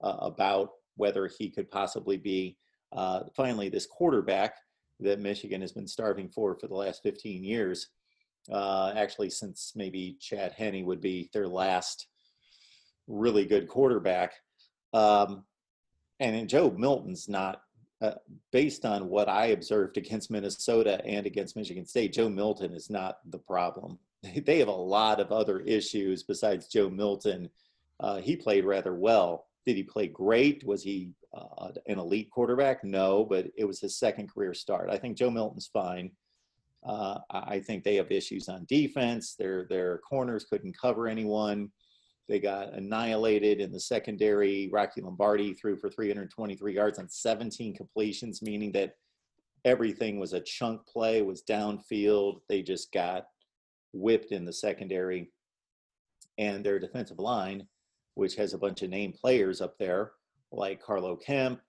uh, 0.03 0.17
about 0.21 0.71
whether 0.97 1.29
he 1.39 1.51
could 1.51 1.71
possibly 1.71 2.17
be 2.17 2.57
uh, 2.93 3.21
finally 3.37 3.69
this 3.69 3.87
quarterback 3.87 4.57
that 5.01 5.21
Michigan 5.21 5.61
has 5.61 5.73
been 5.73 5.87
starving 5.87 6.29
for 6.29 6.57
for 6.59 6.69
the 6.69 6.75
last 6.75 7.03
15 7.03 7.43
years. 7.43 7.89
Uh, 8.51 8.93
actually, 8.97 9.31
since 9.31 9.73
maybe 9.75 10.17
Chad 10.21 10.53
Henne 10.53 10.85
would 10.85 11.01
be 11.01 11.31
their 11.33 11.49
last 11.49 12.09
really 13.07 13.45
good 13.45 13.69
quarterback. 13.69 14.35
Um, 14.93 15.45
and 16.21 16.49
Joe 16.49 16.71
Milton's 16.71 17.29
not, 17.29 17.63
uh, 18.01 18.13
based 18.53 18.85
on 18.85 19.09
what 19.09 19.29
I 19.29 19.47
observed 19.47 19.97
against 19.97 20.31
Minnesota 20.31 21.05
and 21.05 21.27
against 21.27 21.57
Michigan 21.57 21.87
State, 21.87 22.13
Joe 22.13 22.29
Milton 22.29 22.73
is 22.75 22.91
not 22.91 23.19
the 23.31 23.39
problem. 23.39 23.99
They 24.47 24.59
have 24.59 24.69
a 24.69 24.73
lot 24.73 25.21
of 25.21 25.33
other 25.33 25.61
issues 25.61 26.23
besides 26.23 26.67
Joe 26.67 26.89
Milton. 26.89 27.51
Uh, 28.01 28.17
he 28.17 28.37
played 28.37 28.65
rather 28.65 28.95
well. 28.95 29.49
Did 29.67 29.77
he 29.77 29.83
play 29.83 30.07
great? 30.09 30.65
Was 30.65 30.83
he 30.83 31.11
uh, 31.35 31.73
an 31.87 31.99
elite 31.99 32.31
quarterback? 32.31 32.85
No, 32.85 33.25
but 33.25 33.49
it 33.57 33.67
was 33.67 33.81
his 33.81 33.99
second 33.99 34.33
career 34.33 34.55
start. 34.55 34.89
I 34.89 34.97
think 34.97 35.19
Joe 35.19 35.31
Milton's 35.31 35.67
fine. 35.67 36.11
Uh, 36.87 37.19
I 37.31 37.61
think 37.61 37.83
they 37.83 37.97
have 37.97 38.11
issues 38.11 38.49
on 38.49 38.67
defense. 38.67 39.35
Their 39.35 39.67
their 39.69 39.99
corners 39.99 40.45
couldn't 40.45 40.79
cover 40.79 41.07
anyone. 41.07 41.71
They 42.29 42.41
got 42.41 42.73
annihilated 42.73 43.61
in 43.61 43.71
the 43.71 43.81
secondary. 43.81 44.71
Rocky 44.73 45.03
Lombardi 45.03 45.53
threw 45.53 45.77
for 45.77 45.91
323 45.91 46.75
yards 46.75 46.99
on 46.99 47.09
17 47.09 47.75
completions, 47.75 48.41
meaning 48.41 48.73
that 48.73 48.97
everything 49.65 50.19
was 50.19 50.33
a 50.33 50.41
chunk 50.41 50.87
play, 50.87 51.23
was 51.23 51.43
downfield. 51.43 52.41
They 52.49 52.63
just 52.63 52.93
got 52.93 53.27
whipped 53.93 54.33
in 54.33 54.45
the 54.45 54.53
secondary. 54.53 55.31
And 56.39 56.65
their 56.65 56.79
defensive 56.79 57.19
line, 57.19 57.67
which 58.15 58.37
has 58.37 58.55
a 58.55 58.59
bunch 58.59 58.83
of 58.83 58.91
name 58.91 59.13
players 59.13 59.61
up 59.61 59.79
there, 59.79 60.13
like 60.51 60.83
Carlo 60.83 61.17
Kemp 61.17 61.61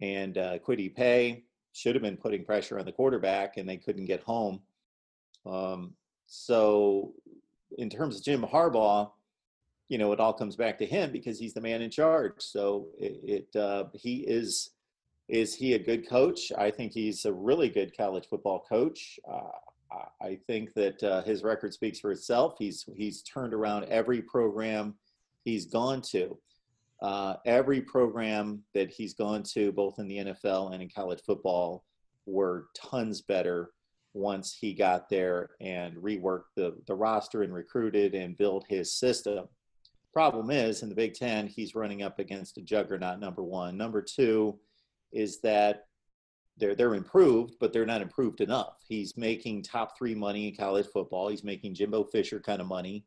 and 0.00 0.38
uh, 0.38 0.58
Kwity 0.58 0.94
Paye 0.94 1.44
should 1.72 1.94
have 1.94 2.02
been 2.02 2.16
putting 2.16 2.44
pressure 2.44 2.78
on 2.78 2.84
the 2.84 2.92
quarterback, 2.92 3.56
and 3.56 3.68
they 3.68 3.76
couldn't 3.76 4.06
get 4.06 4.22
home. 4.22 4.60
Um, 5.46 5.94
so, 6.26 7.12
in 7.78 7.88
terms 7.88 8.16
of 8.16 8.24
Jim 8.24 8.42
Harbaugh, 8.42 9.10
you 9.88 9.98
know, 9.98 10.12
it 10.12 10.20
all 10.20 10.32
comes 10.32 10.56
back 10.56 10.78
to 10.78 10.86
him 10.86 11.12
because 11.12 11.38
he's 11.38 11.54
the 11.54 11.60
man 11.60 11.82
in 11.82 11.90
charge. 11.90 12.34
So, 12.38 12.88
it, 12.98 13.46
it 13.54 13.56
uh, 13.58 13.84
he 13.94 14.18
is 14.26 14.70
is 15.28 15.54
he 15.54 15.74
a 15.74 15.78
good 15.78 16.08
coach? 16.08 16.52
I 16.56 16.70
think 16.70 16.92
he's 16.92 17.24
a 17.24 17.32
really 17.32 17.68
good 17.68 17.96
college 17.96 18.26
football 18.28 18.64
coach. 18.66 19.20
Uh, 19.30 19.50
I 20.20 20.38
think 20.46 20.74
that 20.74 21.02
uh, 21.02 21.22
his 21.22 21.42
record 21.42 21.72
speaks 21.72 22.00
for 22.00 22.12
itself. 22.12 22.54
He's 22.58 22.86
he's 22.94 23.22
turned 23.22 23.54
around 23.54 23.84
every 23.84 24.22
program 24.22 24.94
he's 25.44 25.66
gone 25.66 26.02
to. 26.12 26.38
Uh, 27.00 27.36
every 27.46 27.80
program 27.80 28.62
that 28.74 28.90
he's 28.90 29.14
gone 29.14 29.42
to, 29.42 29.70
both 29.70 29.98
in 29.98 30.08
the 30.08 30.18
NFL 30.18 30.72
and 30.72 30.82
in 30.82 30.88
college 30.88 31.20
football, 31.24 31.84
were 32.26 32.66
tons 32.74 33.22
better 33.22 33.70
once 34.14 34.56
he 34.58 34.74
got 34.74 35.08
there 35.08 35.50
and 35.60 35.94
reworked 35.96 36.50
the, 36.56 36.76
the 36.86 36.94
roster 36.94 37.42
and 37.42 37.54
recruited 37.54 38.14
and 38.14 38.36
built 38.36 38.64
his 38.68 38.92
system. 38.92 39.46
Problem 40.18 40.50
is, 40.50 40.82
in 40.82 40.88
the 40.88 40.96
Big 40.96 41.14
Ten, 41.14 41.46
he's 41.46 41.76
running 41.76 42.02
up 42.02 42.18
against 42.18 42.58
a 42.58 42.60
juggernaut, 42.60 43.20
number 43.20 43.44
one. 43.44 43.76
Number 43.76 44.02
two 44.02 44.58
is 45.12 45.40
that 45.42 45.84
they're, 46.56 46.74
they're 46.74 46.96
improved, 46.96 47.54
but 47.60 47.72
they're 47.72 47.86
not 47.86 48.02
improved 48.02 48.40
enough. 48.40 48.82
He's 48.88 49.16
making 49.16 49.62
top 49.62 49.96
three 49.96 50.16
money 50.16 50.48
in 50.48 50.56
college 50.56 50.88
football. 50.92 51.28
He's 51.28 51.44
making 51.44 51.74
Jimbo 51.74 52.02
Fisher 52.02 52.40
kind 52.40 52.60
of 52.60 52.66
money 52.66 53.04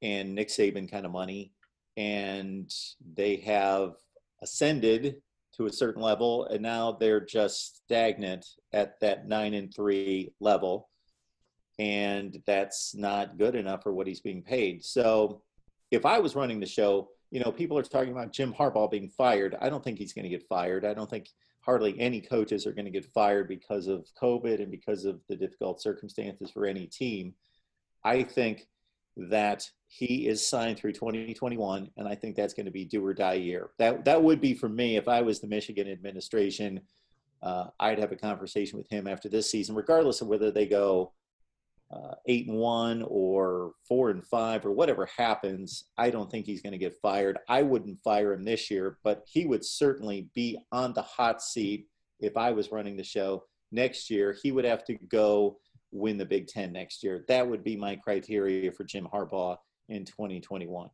and 0.00 0.34
Nick 0.34 0.48
Saban 0.48 0.90
kind 0.90 1.04
of 1.04 1.12
money 1.12 1.52
and 1.98 2.72
they 3.14 3.36
have 3.36 3.96
ascended 4.40 5.16
to 5.58 5.66
a 5.66 5.72
certain 5.72 6.00
level 6.00 6.46
and 6.46 6.62
now 6.62 6.92
they're 6.92 7.20
just 7.20 7.84
stagnant 7.84 8.46
at 8.72 8.98
that 9.00 9.28
nine 9.28 9.52
and 9.52 9.74
three 9.74 10.32
level 10.40 10.88
and 11.78 12.42
that's 12.46 12.94
not 12.94 13.36
good 13.36 13.54
enough 13.54 13.82
for 13.82 13.92
what 13.92 14.06
he's 14.06 14.20
being 14.20 14.42
paid 14.42 14.82
so 14.82 15.42
if 15.90 16.04
i 16.06 16.18
was 16.18 16.34
running 16.34 16.60
the 16.60 16.66
show 16.66 17.08
you 17.30 17.40
know 17.40 17.52
people 17.52 17.78
are 17.78 17.82
talking 17.82 18.12
about 18.12 18.32
jim 18.32 18.52
harbaugh 18.52 18.90
being 18.90 19.08
fired 19.08 19.56
i 19.60 19.68
don't 19.68 19.82
think 19.82 19.98
he's 19.98 20.12
going 20.12 20.24
to 20.24 20.28
get 20.28 20.46
fired 20.48 20.84
i 20.84 20.94
don't 20.94 21.10
think 21.10 21.28
hardly 21.60 21.98
any 21.98 22.20
coaches 22.20 22.66
are 22.66 22.72
going 22.72 22.84
to 22.84 22.90
get 22.90 23.04
fired 23.04 23.48
because 23.48 23.86
of 23.86 24.06
covid 24.20 24.60
and 24.60 24.70
because 24.70 25.04
of 25.04 25.20
the 25.28 25.36
difficult 25.36 25.80
circumstances 25.80 26.50
for 26.50 26.66
any 26.66 26.86
team 26.86 27.34
i 28.04 28.22
think 28.22 28.66
that 29.16 29.68
he 29.86 30.26
is 30.26 30.46
signed 30.46 30.78
through 30.78 30.92
2021, 30.92 31.90
and 31.96 32.08
I 32.08 32.14
think 32.14 32.34
that's 32.34 32.54
going 32.54 32.66
to 32.66 32.72
be 32.72 32.84
do 32.84 33.04
or 33.04 33.14
die 33.14 33.34
year. 33.34 33.70
That 33.78 34.04
that 34.04 34.22
would 34.22 34.40
be 34.40 34.54
for 34.54 34.68
me 34.68 34.96
if 34.96 35.08
I 35.08 35.22
was 35.22 35.40
the 35.40 35.46
Michigan 35.46 35.88
administration. 35.88 36.80
Uh, 37.42 37.66
I'd 37.78 37.98
have 37.98 38.12
a 38.12 38.16
conversation 38.16 38.78
with 38.78 38.88
him 38.88 39.06
after 39.06 39.28
this 39.28 39.50
season, 39.50 39.74
regardless 39.74 40.20
of 40.20 40.28
whether 40.28 40.50
they 40.50 40.66
go 40.66 41.12
uh, 41.94 42.14
eight 42.26 42.48
and 42.48 42.56
one 42.56 43.04
or 43.06 43.72
four 43.86 44.10
and 44.10 44.26
five 44.26 44.66
or 44.66 44.72
whatever 44.72 45.08
happens. 45.16 45.84
I 45.96 46.10
don't 46.10 46.30
think 46.30 46.46
he's 46.46 46.62
going 46.62 46.72
to 46.72 46.78
get 46.78 46.96
fired. 47.00 47.38
I 47.48 47.62
wouldn't 47.62 48.02
fire 48.02 48.32
him 48.32 48.44
this 48.44 48.70
year, 48.70 48.98
but 49.04 49.22
he 49.26 49.46
would 49.46 49.64
certainly 49.64 50.28
be 50.34 50.58
on 50.72 50.92
the 50.92 51.02
hot 51.02 51.42
seat 51.42 51.86
if 52.20 52.36
I 52.36 52.50
was 52.50 52.72
running 52.72 52.96
the 52.96 53.04
show 53.04 53.44
next 53.70 54.10
year. 54.10 54.36
He 54.42 54.50
would 54.50 54.64
have 54.64 54.84
to 54.86 54.94
go 54.94 55.58
win 55.92 56.18
the 56.18 56.24
Big 56.24 56.48
Ten 56.48 56.72
next 56.72 57.02
year. 57.02 57.24
That 57.28 57.48
would 57.48 57.62
be 57.62 57.76
my 57.76 57.96
criteria 57.96 58.72
for 58.72 58.84
Jim 58.84 59.06
Harbaugh 59.12 59.56
in 59.88 60.04
2021. 60.04 60.90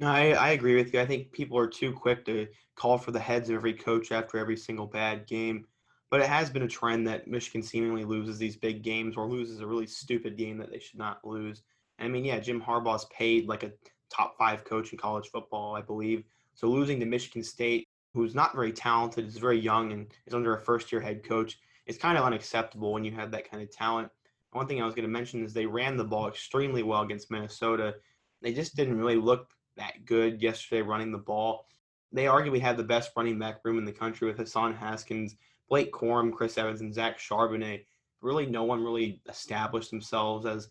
No, 0.00 0.06
I, 0.06 0.30
I 0.30 0.50
agree 0.50 0.76
with 0.76 0.94
you. 0.94 1.00
I 1.00 1.06
think 1.06 1.32
people 1.32 1.58
are 1.58 1.66
too 1.66 1.92
quick 1.92 2.24
to 2.26 2.46
call 2.76 2.98
for 2.98 3.10
the 3.10 3.18
heads 3.18 3.50
of 3.50 3.56
every 3.56 3.74
coach 3.74 4.12
after 4.12 4.38
every 4.38 4.56
single 4.56 4.86
bad 4.86 5.26
game. 5.26 5.66
But 6.10 6.20
it 6.20 6.28
has 6.28 6.48
been 6.48 6.62
a 6.62 6.68
trend 6.68 7.06
that 7.06 7.28
Michigan 7.28 7.62
seemingly 7.62 8.04
loses 8.04 8.38
these 8.38 8.56
big 8.56 8.82
games 8.82 9.16
or 9.16 9.28
loses 9.28 9.60
a 9.60 9.66
really 9.66 9.86
stupid 9.86 10.36
game 10.36 10.56
that 10.58 10.70
they 10.70 10.78
should 10.78 10.98
not 10.98 11.24
lose. 11.24 11.62
I 11.98 12.08
mean, 12.08 12.24
yeah, 12.24 12.38
Jim 12.38 12.62
Harbaugh's 12.62 13.06
paid 13.06 13.48
like 13.48 13.62
a 13.62 13.72
top 14.10 14.36
five 14.38 14.64
coach 14.64 14.92
in 14.92 14.98
college 14.98 15.28
football, 15.28 15.74
I 15.74 15.82
believe. 15.82 16.24
So 16.54 16.68
losing 16.68 16.98
to 17.00 17.06
Michigan 17.06 17.42
State, 17.42 17.86
who's 18.14 18.34
not 18.34 18.54
very 18.54 18.72
talented, 18.72 19.26
is 19.26 19.36
very 19.36 19.58
young, 19.58 19.92
and 19.92 20.06
is 20.26 20.34
under 20.34 20.56
a 20.56 20.60
first 20.60 20.90
year 20.90 21.00
head 21.00 21.22
coach, 21.22 21.58
is 21.86 21.98
kind 21.98 22.16
of 22.16 22.24
unacceptable 22.24 22.92
when 22.92 23.04
you 23.04 23.12
have 23.12 23.30
that 23.32 23.50
kind 23.50 23.62
of 23.62 23.70
talent. 23.70 24.10
One 24.52 24.66
thing 24.66 24.80
I 24.80 24.86
was 24.86 24.94
going 24.94 25.06
to 25.06 25.12
mention 25.12 25.44
is 25.44 25.52
they 25.52 25.66
ran 25.66 25.96
the 25.96 26.04
ball 26.04 26.28
extremely 26.28 26.82
well 26.82 27.02
against 27.02 27.30
Minnesota. 27.30 27.96
They 28.40 28.52
just 28.52 28.76
didn't 28.76 28.98
really 28.98 29.16
look 29.16 29.50
that 29.76 30.04
good 30.04 30.40
yesterday 30.42 30.82
running 30.82 31.12
the 31.12 31.18
ball. 31.18 31.66
They 32.12 32.24
arguably 32.24 32.60
have 32.60 32.76
the 32.76 32.84
best 32.84 33.10
running 33.16 33.38
back 33.38 33.60
room 33.64 33.78
in 33.78 33.84
the 33.84 33.92
country 33.92 34.26
with 34.26 34.38
Hassan 34.38 34.74
Haskins, 34.74 35.36
Blake 35.68 35.92
Corum, 35.92 36.32
Chris 36.32 36.58
Evans, 36.58 36.80
and 36.80 36.94
Zach 36.94 37.18
Charbonnet. 37.18 37.84
Really, 38.20 38.46
no 38.46 38.64
one 38.64 38.82
really 38.82 39.20
established 39.28 39.90
themselves 39.90 40.46
as 40.46 40.68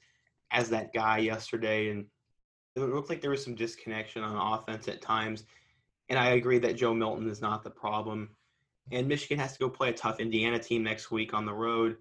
as 0.51 0.69
that 0.69 0.93
guy 0.93 1.17
yesterday, 1.17 1.89
and 1.89 2.05
it 2.75 2.81
looked 2.81 3.10
like 3.10 3.21
there 3.21 3.31
was 3.31 3.43
some 3.43 3.55
disconnection 3.55 4.23
on 4.23 4.60
offense 4.60 4.88
at 4.88 5.01
times. 5.01 5.43
And 6.10 6.17
I 6.17 6.31
agree 6.31 6.60
that 6.60 6.77
Joe 6.77 6.93
Milton 6.93 7.29
is 7.29 7.41
not 7.41 7.63
the 7.63 7.69
problem. 7.69 8.29
And 8.91 9.07
Michigan 9.07 9.39
has 9.39 9.53
to 9.53 9.60
go 9.60 9.69
play 9.69 9.89
a 9.89 9.93
tough 9.93 10.21
Indiana 10.21 10.57
team 10.57 10.83
next 10.83 11.12
week 11.12 11.33
on 11.33 11.45
the 11.45 11.53
road. 11.53 11.97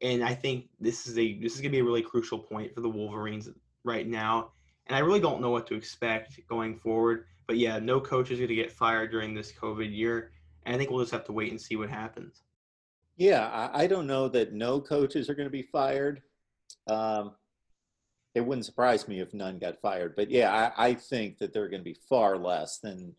And 0.00 0.22
I 0.22 0.34
think 0.34 0.68
this 0.78 1.08
is 1.08 1.18
a 1.18 1.38
this 1.38 1.54
is 1.54 1.60
gonna 1.60 1.72
be 1.72 1.80
a 1.80 1.84
really 1.84 2.02
crucial 2.02 2.38
point 2.38 2.72
for 2.74 2.80
the 2.80 2.88
Wolverines 2.88 3.48
right 3.84 4.06
now 4.06 4.50
and 4.86 4.96
I 4.96 5.00
really 5.00 5.20
don't 5.20 5.40
know 5.40 5.50
what 5.50 5.66
to 5.68 5.74
expect 5.74 6.40
going 6.48 6.76
forward. 6.76 7.26
But 7.46 7.56
yeah, 7.56 7.78
no 7.78 8.00
coach 8.00 8.30
is 8.30 8.38
going 8.38 8.48
to 8.48 8.54
get 8.54 8.72
fired 8.72 9.10
during 9.10 9.34
this 9.34 9.52
COVID 9.52 9.94
year, 9.94 10.32
I 10.66 10.76
think 10.76 10.90
we'll 10.90 11.00
just 11.00 11.12
have 11.12 11.26
to 11.26 11.32
wait 11.32 11.50
and 11.50 11.60
see 11.60 11.76
what 11.76 11.90
happens. 11.90 12.42
Yeah, 13.16 13.46
I, 13.46 13.84
I 13.84 13.86
don't 13.86 14.06
know 14.06 14.28
that 14.28 14.52
no 14.52 14.80
coaches 14.80 15.28
are 15.28 15.34
going 15.34 15.46
to 15.46 15.52
be 15.52 15.68
fired. 15.70 16.22
Um, 16.86 17.32
it 18.34 18.40
wouldn't 18.40 18.66
surprise 18.66 19.06
me 19.06 19.20
if 19.20 19.32
none 19.32 19.58
got 19.58 19.80
fired, 19.80 20.16
but 20.16 20.30
yeah, 20.30 20.72
I, 20.76 20.88
I 20.88 20.94
think 20.94 21.38
that 21.38 21.52
they're 21.52 21.68
going 21.68 21.80
to 21.80 21.84
be 21.84 21.98
far 22.08 22.36
less 22.36 22.78
than. 22.78 23.14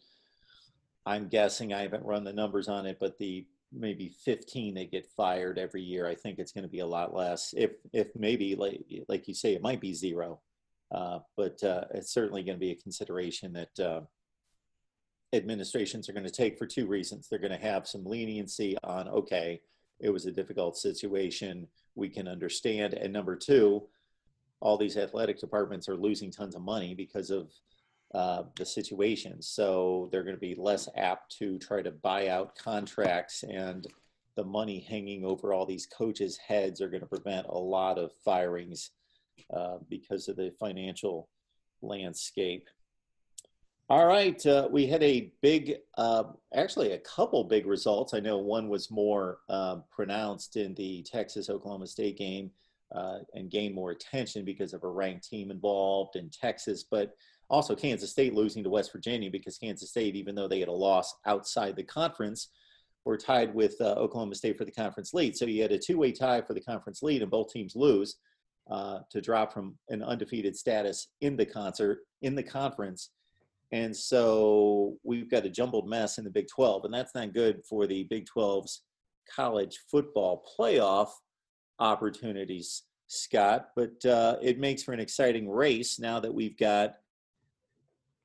I'm 1.07 1.27
guessing 1.27 1.71
I 1.71 1.83
haven't 1.83 2.03
run 2.03 2.23
the 2.23 2.33
numbers 2.33 2.67
on 2.67 2.87
it, 2.87 2.97
but 2.99 3.19
the 3.19 3.45
maybe 3.71 4.09
15 4.23 4.73
they 4.73 4.85
get 4.85 5.05
fired 5.15 5.59
every 5.59 5.83
year. 5.83 6.07
I 6.07 6.15
think 6.15 6.39
it's 6.39 6.51
going 6.51 6.63
to 6.63 6.69
be 6.69 6.79
a 6.79 6.87
lot 6.87 7.13
less. 7.13 7.53
If 7.55 7.71
if 7.93 8.07
maybe 8.15 8.55
like 8.55 8.81
like 9.07 9.27
you 9.27 9.35
say, 9.35 9.53
it 9.53 9.61
might 9.61 9.79
be 9.79 9.93
zero. 9.93 10.41
Uh, 10.91 11.19
but 11.35 11.61
uh, 11.63 11.85
it's 11.93 12.13
certainly 12.13 12.43
going 12.43 12.55
to 12.55 12.59
be 12.59 12.71
a 12.71 12.75
consideration 12.75 13.53
that 13.53 13.79
uh, 13.79 14.01
administrations 15.35 16.09
are 16.09 16.13
going 16.13 16.25
to 16.25 16.31
take 16.31 16.57
for 16.57 16.65
two 16.65 16.87
reasons. 16.87 17.27
They're 17.27 17.39
going 17.39 17.51
to 17.51 17.67
have 17.67 17.87
some 17.87 18.05
leniency 18.05 18.77
on, 18.83 19.07
okay, 19.07 19.61
it 19.99 20.09
was 20.09 20.25
a 20.25 20.31
difficult 20.31 20.77
situation, 20.77 21.67
we 21.95 22.09
can 22.09 22.27
understand. 22.27 22.93
And 22.93 23.13
number 23.13 23.35
two, 23.35 23.83
all 24.59 24.77
these 24.77 24.97
athletic 24.97 25.39
departments 25.39 25.87
are 25.87 25.95
losing 25.95 26.31
tons 26.31 26.55
of 26.55 26.61
money 26.61 26.93
because 26.95 27.29
of 27.29 27.51
uh, 28.13 28.43
the 28.55 28.65
situation. 28.65 29.41
So 29.41 30.09
they're 30.11 30.23
going 30.23 30.35
to 30.35 30.39
be 30.39 30.55
less 30.55 30.89
apt 30.95 31.37
to 31.37 31.57
try 31.59 31.81
to 31.81 31.91
buy 31.91 32.29
out 32.29 32.55
contracts 32.55 33.43
and 33.43 33.87
the 34.35 34.43
money 34.43 34.85
hanging 34.87 35.25
over 35.25 35.53
all 35.53 35.65
these 35.65 35.85
coaches' 35.85 36.37
heads 36.37 36.81
are 36.81 36.89
going 36.89 37.01
to 37.01 37.07
prevent 37.07 37.47
a 37.47 37.57
lot 37.57 37.97
of 37.97 38.11
firings 38.23 38.91
uh, 39.53 39.77
because 39.89 40.27
of 40.27 40.35
the 40.35 40.51
financial 40.59 41.29
landscape. 41.81 42.67
All 43.87 44.07
right, 44.07 44.43
uh, 44.47 44.67
we 44.71 44.87
had 44.87 45.03
a 45.03 45.31
big, 45.43 45.75
uh, 45.99 46.23
actually 46.55 46.93
a 46.93 46.97
couple 46.99 47.43
big 47.43 47.67
results. 47.67 48.15
I 48.15 48.19
know 48.19 48.39
one 48.39 48.67
was 48.67 48.89
more 48.89 49.37
uh, 49.47 49.77
pronounced 49.91 50.55
in 50.55 50.73
the 50.73 51.03
Texas 51.03 51.51
Oklahoma 51.51 51.85
State 51.85 52.17
game 52.17 52.49
uh, 52.95 53.19
and 53.35 53.51
gained 53.51 53.75
more 53.75 53.91
attention 53.91 54.43
because 54.43 54.73
of 54.73 54.83
a 54.83 54.87
ranked 54.87 55.29
team 55.29 55.51
involved 55.51 56.15
in 56.15 56.31
Texas, 56.31 56.83
but 56.89 57.15
also 57.51 57.75
Kansas 57.75 58.09
State 58.09 58.33
losing 58.33 58.63
to 58.63 58.71
West 58.71 58.91
Virginia 58.91 59.29
because 59.29 59.59
Kansas 59.59 59.91
State, 59.91 60.15
even 60.15 60.33
though 60.33 60.47
they 60.47 60.59
had 60.59 60.69
a 60.69 60.71
loss 60.71 61.13
outside 61.27 61.75
the 61.75 61.83
conference, 61.83 62.49
were 63.05 63.17
tied 63.17 63.53
with 63.53 63.75
uh, 63.81 63.93
Oklahoma 63.97 64.33
State 64.33 64.57
for 64.57 64.65
the 64.65 64.71
conference 64.71 65.13
lead. 65.13 65.37
So 65.37 65.45
you 65.45 65.61
had 65.61 65.71
a 65.71 65.77
two-way 65.77 66.11
tie 66.11 66.41
for 66.41 66.55
the 66.55 66.61
conference 66.61 67.03
lead, 67.03 67.21
and 67.21 67.29
both 67.29 67.53
teams 67.53 67.75
lose 67.75 68.15
uh, 68.67 69.01
to 69.11 69.21
drop 69.21 69.53
from 69.53 69.77
an 69.89 70.01
undefeated 70.01 70.57
status 70.57 71.09
in 71.21 71.37
the 71.37 71.45
concert 71.45 71.99
in 72.23 72.33
the 72.33 72.41
conference. 72.41 73.11
And 73.71 73.95
so 73.95 74.97
we've 75.03 75.29
got 75.29 75.45
a 75.45 75.49
jumbled 75.49 75.87
mess 75.87 76.17
in 76.17 76.23
the 76.23 76.29
Big 76.29 76.47
12, 76.47 76.85
and 76.85 76.93
that's 76.93 77.15
not 77.15 77.33
good 77.33 77.61
for 77.67 77.87
the 77.87 78.03
Big 78.03 78.27
12's 78.35 78.83
college 79.33 79.79
football 79.89 80.45
playoff 80.57 81.09
opportunities, 81.79 82.83
Scott. 83.07 83.69
But 83.75 84.05
uh, 84.05 84.37
it 84.41 84.59
makes 84.59 84.83
for 84.83 84.93
an 84.93 84.99
exciting 84.99 85.49
race 85.49 85.99
now 85.99 86.19
that 86.19 86.33
we've 86.33 86.57
got. 86.57 86.95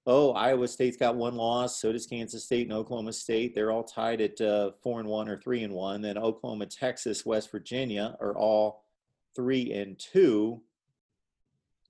Oh, 0.07 0.33
Iowa 0.33 0.66
State's 0.66 0.96
got 0.96 1.14
one 1.14 1.37
loss. 1.37 1.81
So 1.81 1.92
does 1.92 2.07
Kansas 2.07 2.44
State 2.44 2.66
and 2.66 2.72
Oklahoma 2.72 3.12
State. 3.12 3.55
They're 3.55 3.70
all 3.70 3.85
tied 3.85 4.20
at 4.20 4.40
uh, 4.40 4.72
four 4.83 4.98
and 4.98 5.09
one 5.09 5.29
or 5.29 5.38
three 5.38 5.62
and 5.62 5.74
one. 5.74 6.00
Then 6.00 6.16
Oklahoma, 6.16 6.66
Texas, 6.66 7.26
West 7.26 7.50
Virginia 7.50 8.16
are 8.20 8.37
all 8.37 8.83
three 9.37 9.72
and 9.72 9.98
two. 9.98 10.62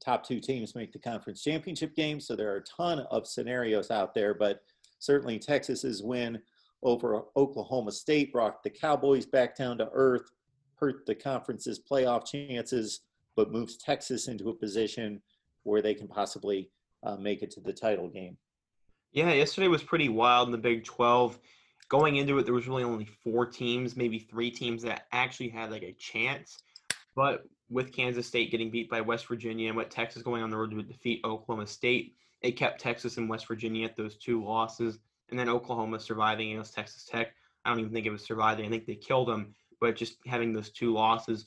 Top 0.04 0.26
two 0.26 0.40
teams 0.40 0.74
make 0.74 0.92
the 0.92 0.98
conference 0.98 1.42
championship 1.42 1.94
game. 1.94 2.20
So 2.20 2.34
there 2.34 2.52
are 2.52 2.58
a 2.58 2.64
ton 2.64 3.00
of 3.10 3.26
scenarios 3.26 3.90
out 3.90 4.14
there, 4.14 4.34
but 4.34 4.62
certainly 4.98 5.38
Texas's 5.38 6.02
win 6.02 6.40
over 6.82 7.22
Oklahoma 7.36 7.92
State 7.92 8.32
brought 8.32 8.62
the 8.62 8.70
Cowboys 8.70 9.26
back 9.26 9.56
down 9.56 9.76
to 9.78 9.90
earth, 9.92 10.30
hurt 10.76 11.04
the 11.06 11.14
conference's 11.14 11.78
playoff 11.78 12.26
chances, 12.26 13.00
but 13.36 13.52
moves 13.52 13.76
Texas 13.76 14.28
into 14.28 14.48
a 14.48 14.54
position 14.54 15.20
where 15.64 15.82
they 15.82 15.94
can 15.94 16.08
possibly 16.08 16.70
uh, 17.02 17.16
make 17.16 17.42
it 17.42 17.50
to 17.52 17.60
the 17.60 17.72
title 17.72 18.08
game. 18.08 18.36
Yeah, 19.12 19.32
yesterday 19.32 19.68
was 19.68 19.82
pretty 19.82 20.08
wild 20.08 20.48
in 20.48 20.52
the 20.52 20.58
Big 20.58 20.84
12. 20.84 21.38
Going 21.88 22.16
into 22.16 22.38
it, 22.38 22.44
there 22.44 22.54
was 22.54 22.68
really 22.68 22.84
only 22.84 23.06
four 23.24 23.44
teams, 23.44 23.96
maybe 23.96 24.18
three 24.18 24.50
teams 24.50 24.82
that 24.82 25.06
actually 25.12 25.48
had 25.48 25.70
like 25.70 25.82
a 25.82 25.92
chance. 25.92 26.62
But 27.16 27.44
with 27.70 27.92
Kansas 27.92 28.26
State 28.26 28.50
getting 28.50 28.70
beat 28.70 28.90
by 28.90 29.00
West 29.00 29.26
Virginia 29.28 29.68
and 29.68 29.76
with 29.76 29.88
Texas 29.88 30.22
going 30.22 30.42
on 30.42 30.50
the 30.50 30.56
road 30.56 30.72
to 30.72 30.82
defeat 30.82 31.20
Oklahoma 31.24 31.66
State, 31.66 32.16
it 32.42 32.52
kept 32.52 32.80
Texas 32.80 33.16
and 33.16 33.28
West 33.28 33.46
Virginia 33.46 33.86
at 33.86 33.96
those 33.96 34.16
two 34.16 34.44
losses. 34.44 34.98
And 35.30 35.38
then 35.38 35.48
Oklahoma 35.48 36.00
surviving 36.00 36.52
against 36.52 36.74
Texas 36.74 37.04
Tech. 37.04 37.32
I 37.64 37.70
don't 37.70 37.78
even 37.78 37.92
think 37.92 38.06
it 38.06 38.10
was 38.10 38.24
surviving. 38.24 38.66
I 38.66 38.68
think 38.68 38.86
they 38.86 38.96
killed 38.96 39.28
them. 39.28 39.54
But 39.80 39.96
just 39.96 40.16
having 40.26 40.52
those 40.52 40.70
two 40.70 40.92
losses, 40.92 41.46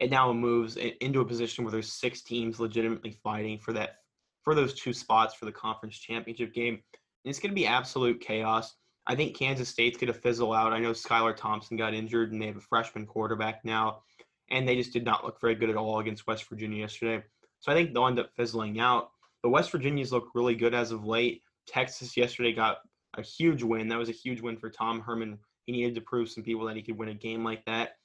it 0.00 0.10
now 0.10 0.32
moves 0.32 0.76
into 0.76 1.20
a 1.20 1.24
position 1.24 1.64
where 1.64 1.72
there's 1.72 1.92
six 1.92 2.22
teams 2.22 2.60
legitimately 2.60 3.18
fighting 3.22 3.58
for 3.58 3.72
that 3.72 3.96
for 4.42 4.54
those 4.54 4.74
two 4.74 4.92
spots 4.92 5.34
for 5.34 5.46
the 5.46 5.52
conference 5.52 5.96
championship 5.96 6.52
game. 6.52 6.74
And 6.74 7.30
it's 7.30 7.38
going 7.38 7.50
to 7.50 7.54
be 7.54 7.66
absolute 7.66 8.20
chaos. 8.20 8.74
I 9.06 9.14
think 9.14 9.36
Kansas 9.36 9.68
State's 9.68 9.96
going 9.96 10.12
to 10.12 10.18
fizzle 10.18 10.52
out. 10.52 10.72
I 10.72 10.78
know 10.78 10.90
Skylar 10.90 11.36
Thompson 11.36 11.76
got 11.76 11.94
injured, 11.94 12.32
and 12.32 12.42
they 12.42 12.46
have 12.46 12.56
a 12.56 12.60
freshman 12.60 13.06
quarterback 13.06 13.64
now 13.64 14.02
and 14.50 14.66
they 14.66 14.76
just 14.76 14.92
did 14.92 15.04
not 15.04 15.24
look 15.24 15.40
very 15.40 15.54
good 15.54 15.70
at 15.70 15.76
all 15.76 15.98
against 15.98 16.26
West 16.26 16.48
Virginia 16.48 16.80
yesterday. 16.80 17.24
So 17.60 17.70
I 17.70 17.74
think 17.74 17.94
they'll 17.94 18.06
end 18.06 18.18
up 18.18 18.30
fizzling 18.36 18.80
out. 18.80 19.10
The 19.42 19.48
West 19.48 19.70
Virginians 19.70 20.12
look 20.12 20.28
really 20.34 20.54
good 20.54 20.74
as 20.74 20.92
of 20.92 21.04
late. 21.04 21.42
Texas 21.66 22.16
yesterday 22.16 22.52
got 22.52 22.78
a 23.14 23.22
huge 23.22 23.62
win. 23.62 23.88
That 23.88 23.98
was 23.98 24.08
a 24.08 24.12
huge 24.12 24.40
win 24.40 24.56
for 24.56 24.70
Tom 24.70 25.00
Herman. 25.00 25.38
He 25.66 25.72
needed 25.72 25.94
to 25.94 26.00
prove 26.00 26.28
some 26.28 26.42
people 26.42 26.66
that 26.66 26.76
he 26.76 26.82
could 26.82 26.98
win 26.98 27.08
a 27.08 27.14
game 27.14 27.44
like 27.44 27.64
that. 27.66 27.96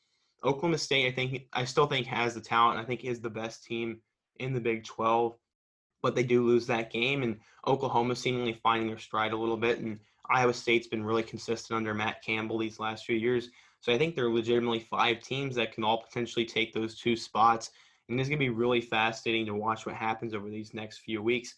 Oklahoma 0.43 0.77
State, 0.77 1.07
I 1.07 1.11
think, 1.11 1.47
I 1.53 1.65
still 1.65 1.87
think 1.87 2.05
has 2.07 2.35
the 2.35 2.41
talent. 2.41 2.79
I 2.79 2.85
think 2.85 3.03
is 3.03 3.19
the 3.19 3.29
best 3.29 3.63
team 3.63 4.01
in 4.39 4.53
the 4.53 4.61
Big 4.61 4.83
12, 4.83 5.35
but 6.03 6.15
they 6.15 6.23
do 6.23 6.45
lose 6.45 6.67
that 6.67 6.91
game. 6.91 7.23
And 7.23 7.39
Oklahoma 7.65 8.15
seemingly 8.15 8.53
finding 8.53 8.87
their 8.87 8.99
stride 8.99 9.33
a 9.33 9.37
little 9.37 9.57
bit. 9.57 9.79
And 9.79 9.99
Iowa 10.29 10.53
State's 10.53 10.87
been 10.87 11.03
really 11.03 11.23
consistent 11.23 11.77
under 11.77 11.93
Matt 11.93 12.23
Campbell 12.23 12.59
these 12.59 12.79
last 12.79 13.05
few 13.05 13.15
years. 13.15 13.49
So 13.81 13.93
I 13.93 13.97
think 13.97 14.15
there 14.15 14.25
are 14.25 14.33
legitimately 14.33 14.79
five 14.79 15.21
teams 15.21 15.55
that 15.55 15.73
can 15.73 15.83
all 15.83 16.03
potentially 16.03 16.45
take 16.45 16.73
those 16.73 16.99
two 16.99 17.15
spots. 17.15 17.71
And 18.09 18.19
it's 18.19 18.29
going 18.29 18.39
to 18.39 18.45
be 18.45 18.49
really 18.49 18.81
fascinating 18.81 19.45
to 19.47 19.53
watch 19.53 19.85
what 19.85 19.95
happens 19.95 20.33
over 20.33 20.49
these 20.49 20.73
next 20.73 20.99
few 20.99 21.21
weeks. 21.21 21.55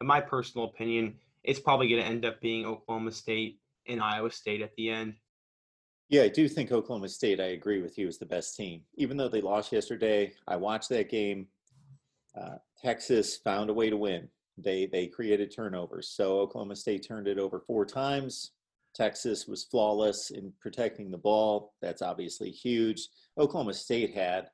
In 0.00 0.06
my 0.06 0.20
personal 0.20 0.66
opinion, 0.66 1.14
it's 1.44 1.60
probably 1.60 1.88
going 1.88 2.02
to 2.02 2.08
end 2.08 2.24
up 2.24 2.40
being 2.40 2.66
Oklahoma 2.66 3.12
State 3.12 3.60
and 3.86 4.00
Iowa 4.00 4.30
State 4.30 4.62
at 4.62 4.74
the 4.76 4.90
end. 4.90 5.14
Yeah, 6.08 6.22
I 6.22 6.28
do 6.28 6.48
think 6.48 6.72
Oklahoma 6.72 7.08
State, 7.08 7.38
I 7.38 7.48
agree 7.48 7.80
with 7.80 7.96
you, 7.96 8.08
is 8.08 8.18
the 8.18 8.26
best 8.26 8.56
team. 8.56 8.82
Even 8.96 9.16
though 9.16 9.28
they 9.28 9.40
lost 9.40 9.72
yesterday, 9.72 10.32
I 10.48 10.56
watched 10.56 10.88
that 10.88 11.08
game. 11.08 11.46
Uh, 12.38 12.56
Texas 12.82 13.36
found 13.36 13.70
a 13.70 13.74
way 13.74 13.90
to 13.90 13.96
win. 13.96 14.28
They 14.58 14.86
they 14.86 15.06
created 15.06 15.54
turnovers. 15.54 16.08
So 16.08 16.40
Oklahoma 16.40 16.76
State 16.76 17.06
turned 17.06 17.28
it 17.28 17.38
over 17.38 17.60
four 17.60 17.84
times. 17.86 18.52
Texas 18.94 19.46
was 19.46 19.64
flawless 19.64 20.30
in 20.30 20.52
protecting 20.60 21.10
the 21.10 21.18
ball. 21.18 21.74
That's 21.80 22.02
obviously 22.02 22.50
huge. 22.50 23.08
Oklahoma 23.38 23.74
State 23.74 24.14
had 24.14 24.48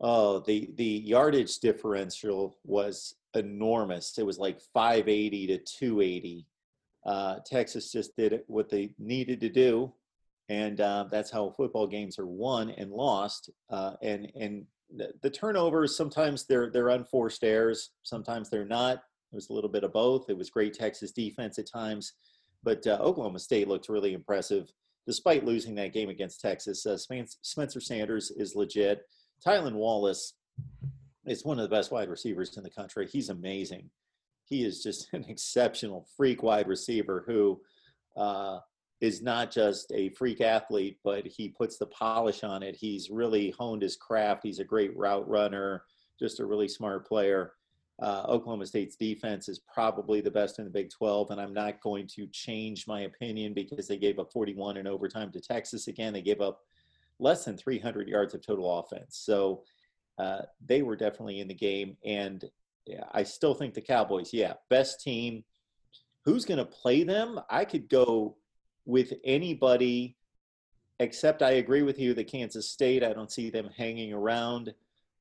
Oh, 0.00 0.40
the 0.40 0.70
the 0.76 0.84
yardage 0.84 1.58
differential 1.58 2.56
was 2.64 3.16
enormous. 3.34 4.16
It 4.18 4.26
was 4.26 4.38
like 4.38 4.60
580 4.72 5.48
to 5.48 5.58
280. 5.58 6.46
Uh, 7.04 7.36
Texas 7.44 7.90
just 7.90 8.16
did 8.16 8.42
what 8.46 8.68
they 8.68 8.90
needed 8.98 9.40
to 9.40 9.48
do, 9.48 9.92
and 10.48 10.80
uh, 10.80 11.06
that's 11.10 11.30
how 11.30 11.50
football 11.50 11.86
games 11.86 12.18
are 12.18 12.26
won 12.26 12.70
and 12.70 12.92
lost. 12.92 13.50
Uh, 13.70 13.94
and 14.02 14.30
and 14.36 14.66
the, 14.94 15.12
the, 15.22 15.30
turnovers 15.30 15.96
sometimes 15.96 16.46
they're 16.46 16.70
they're 16.70 16.90
unforced 16.90 17.42
errors, 17.42 17.90
sometimes 18.02 18.50
they're 18.50 18.64
not. 18.64 19.02
It 19.32 19.34
was 19.34 19.50
a 19.50 19.52
little 19.52 19.70
bit 19.70 19.84
of 19.84 19.92
both. 19.92 20.30
It 20.30 20.38
was 20.38 20.48
great 20.48 20.74
Texas 20.74 21.10
defense 21.10 21.58
at 21.58 21.68
times, 21.68 22.14
but 22.62 22.86
uh, 22.86 22.98
Oklahoma 23.00 23.38
State 23.38 23.68
looked 23.68 23.88
really 23.88 24.14
impressive 24.14 24.70
despite 25.06 25.44
losing 25.44 25.74
that 25.74 25.94
game 25.94 26.10
against 26.10 26.40
Texas. 26.40 26.84
Uh, 26.84 26.96
Spencer 26.98 27.80
Sanders 27.80 28.30
is 28.30 28.54
legit. 28.54 29.06
Tylan 29.44 29.72
Wallace 29.72 30.34
is 31.26 31.44
one 31.44 31.58
of 31.58 31.62
the 31.62 31.74
best 31.74 31.90
wide 31.90 32.10
receivers 32.10 32.56
in 32.56 32.62
the 32.62 32.70
country. 32.70 33.08
He's 33.10 33.30
amazing. 33.30 33.88
He 34.44 34.64
is 34.64 34.82
just 34.82 35.08
an 35.14 35.24
exceptional 35.28 36.06
freak 36.16 36.42
wide 36.42 36.68
receiver 36.68 37.24
who 37.26 37.60
uh, 38.16 38.58
is 39.00 39.22
not 39.22 39.50
just 39.50 39.92
a 39.92 40.10
freak 40.10 40.40
athlete, 40.40 40.98
but 41.04 41.26
he 41.26 41.48
puts 41.48 41.78
the 41.78 41.86
polish 41.86 42.42
on 42.42 42.62
it. 42.62 42.76
He's 42.76 43.10
really 43.10 43.54
honed 43.58 43.82
his 43.82 43.96
craft. 43.96 44.42
He's 44.42 44.58
a 44.58 44.64
great 44.64 44.96
route 44.96 45.28
runner, 45.28 45.84
just 46.18 46.40
a 46.40 46.46
really 46.46 46.68
smart 46.68 47.06
player. 47.06 47.52
Uh, 48.00 48.22
Oklahoma 48.28 48.66
State's 48.66 48.96
defense 48.96 49.48
is 49.48 49.58
probably 49.58 50.20
the 50.20 50.30
best 50.30 50.58
in 50.58 50.64
the 50.64 50.70
Big 50.70 50.90
12, 50.90 51.30
and 51.30 51.40
I'm 51.40 51.52
not 51.52 51.80
going 51.80 52.06
to 52.08 52.26
change 52.28 52.86
my 52.86 53.00
opinion 53.02 53.54
because 53.54 53.88
they 53.88 53.96
gave 53.96 54.18
up 54.18 54.32
41 54.32 54.76
in 54.76 54.86
overtime 54.86 55.32
to 55.32 55.40
Texas 55.40 55.88
again. 55.88 56.12
They 56.12 56.22
gave 56.22 56.40
up 56.40 56.60
less 57.18 57.44
than 57.44 57.56
300 57.56 58.08
yards 58.08 58.34
of 58.34 58.46
total 58.46 58.78
offense. 58.78 59.18
So 59.18 59.64
uh, 60.18 60.42
they 60.64 60.82
were 60.82 60.96
definitely 60.96 61.40
in 61.40 61.48
the 61.48 61.54
game. 61.54 61.96
And 62.04 62.44
yeah, 62.86 63.04
I 63.12 63.24
still 63.24 63.54
think 63.54 63.74
the 63.74 63.80
Cowboys, 63.80 64.32
yeah, 64.32 64.54
best 64.70 65.00
team. 65.00 65.42
Who's 66.24 66.44
going 66.44 66.58
to 66.58 66.64
play 66.64 67.02
them? 67.02 67.40
I 67.50 67.64
could 67.64 67.88
go 67.88 68.36
with 68.86 69.12
anybody 69.24 70.16
except 71.00 71.42
I 71.42 71.52
agree 71.52 71.82
with 71.82 71.98
you 71.98 72.14
that 72.14 72.26
Kansas 72.26 72.70
State, 72.70 73.04
I 73.04 73.12
don't 73.12 73.30
see 73.30 73.50
them 73.50 73.70
hanging 73.76 74.12
around. 74.12 74.74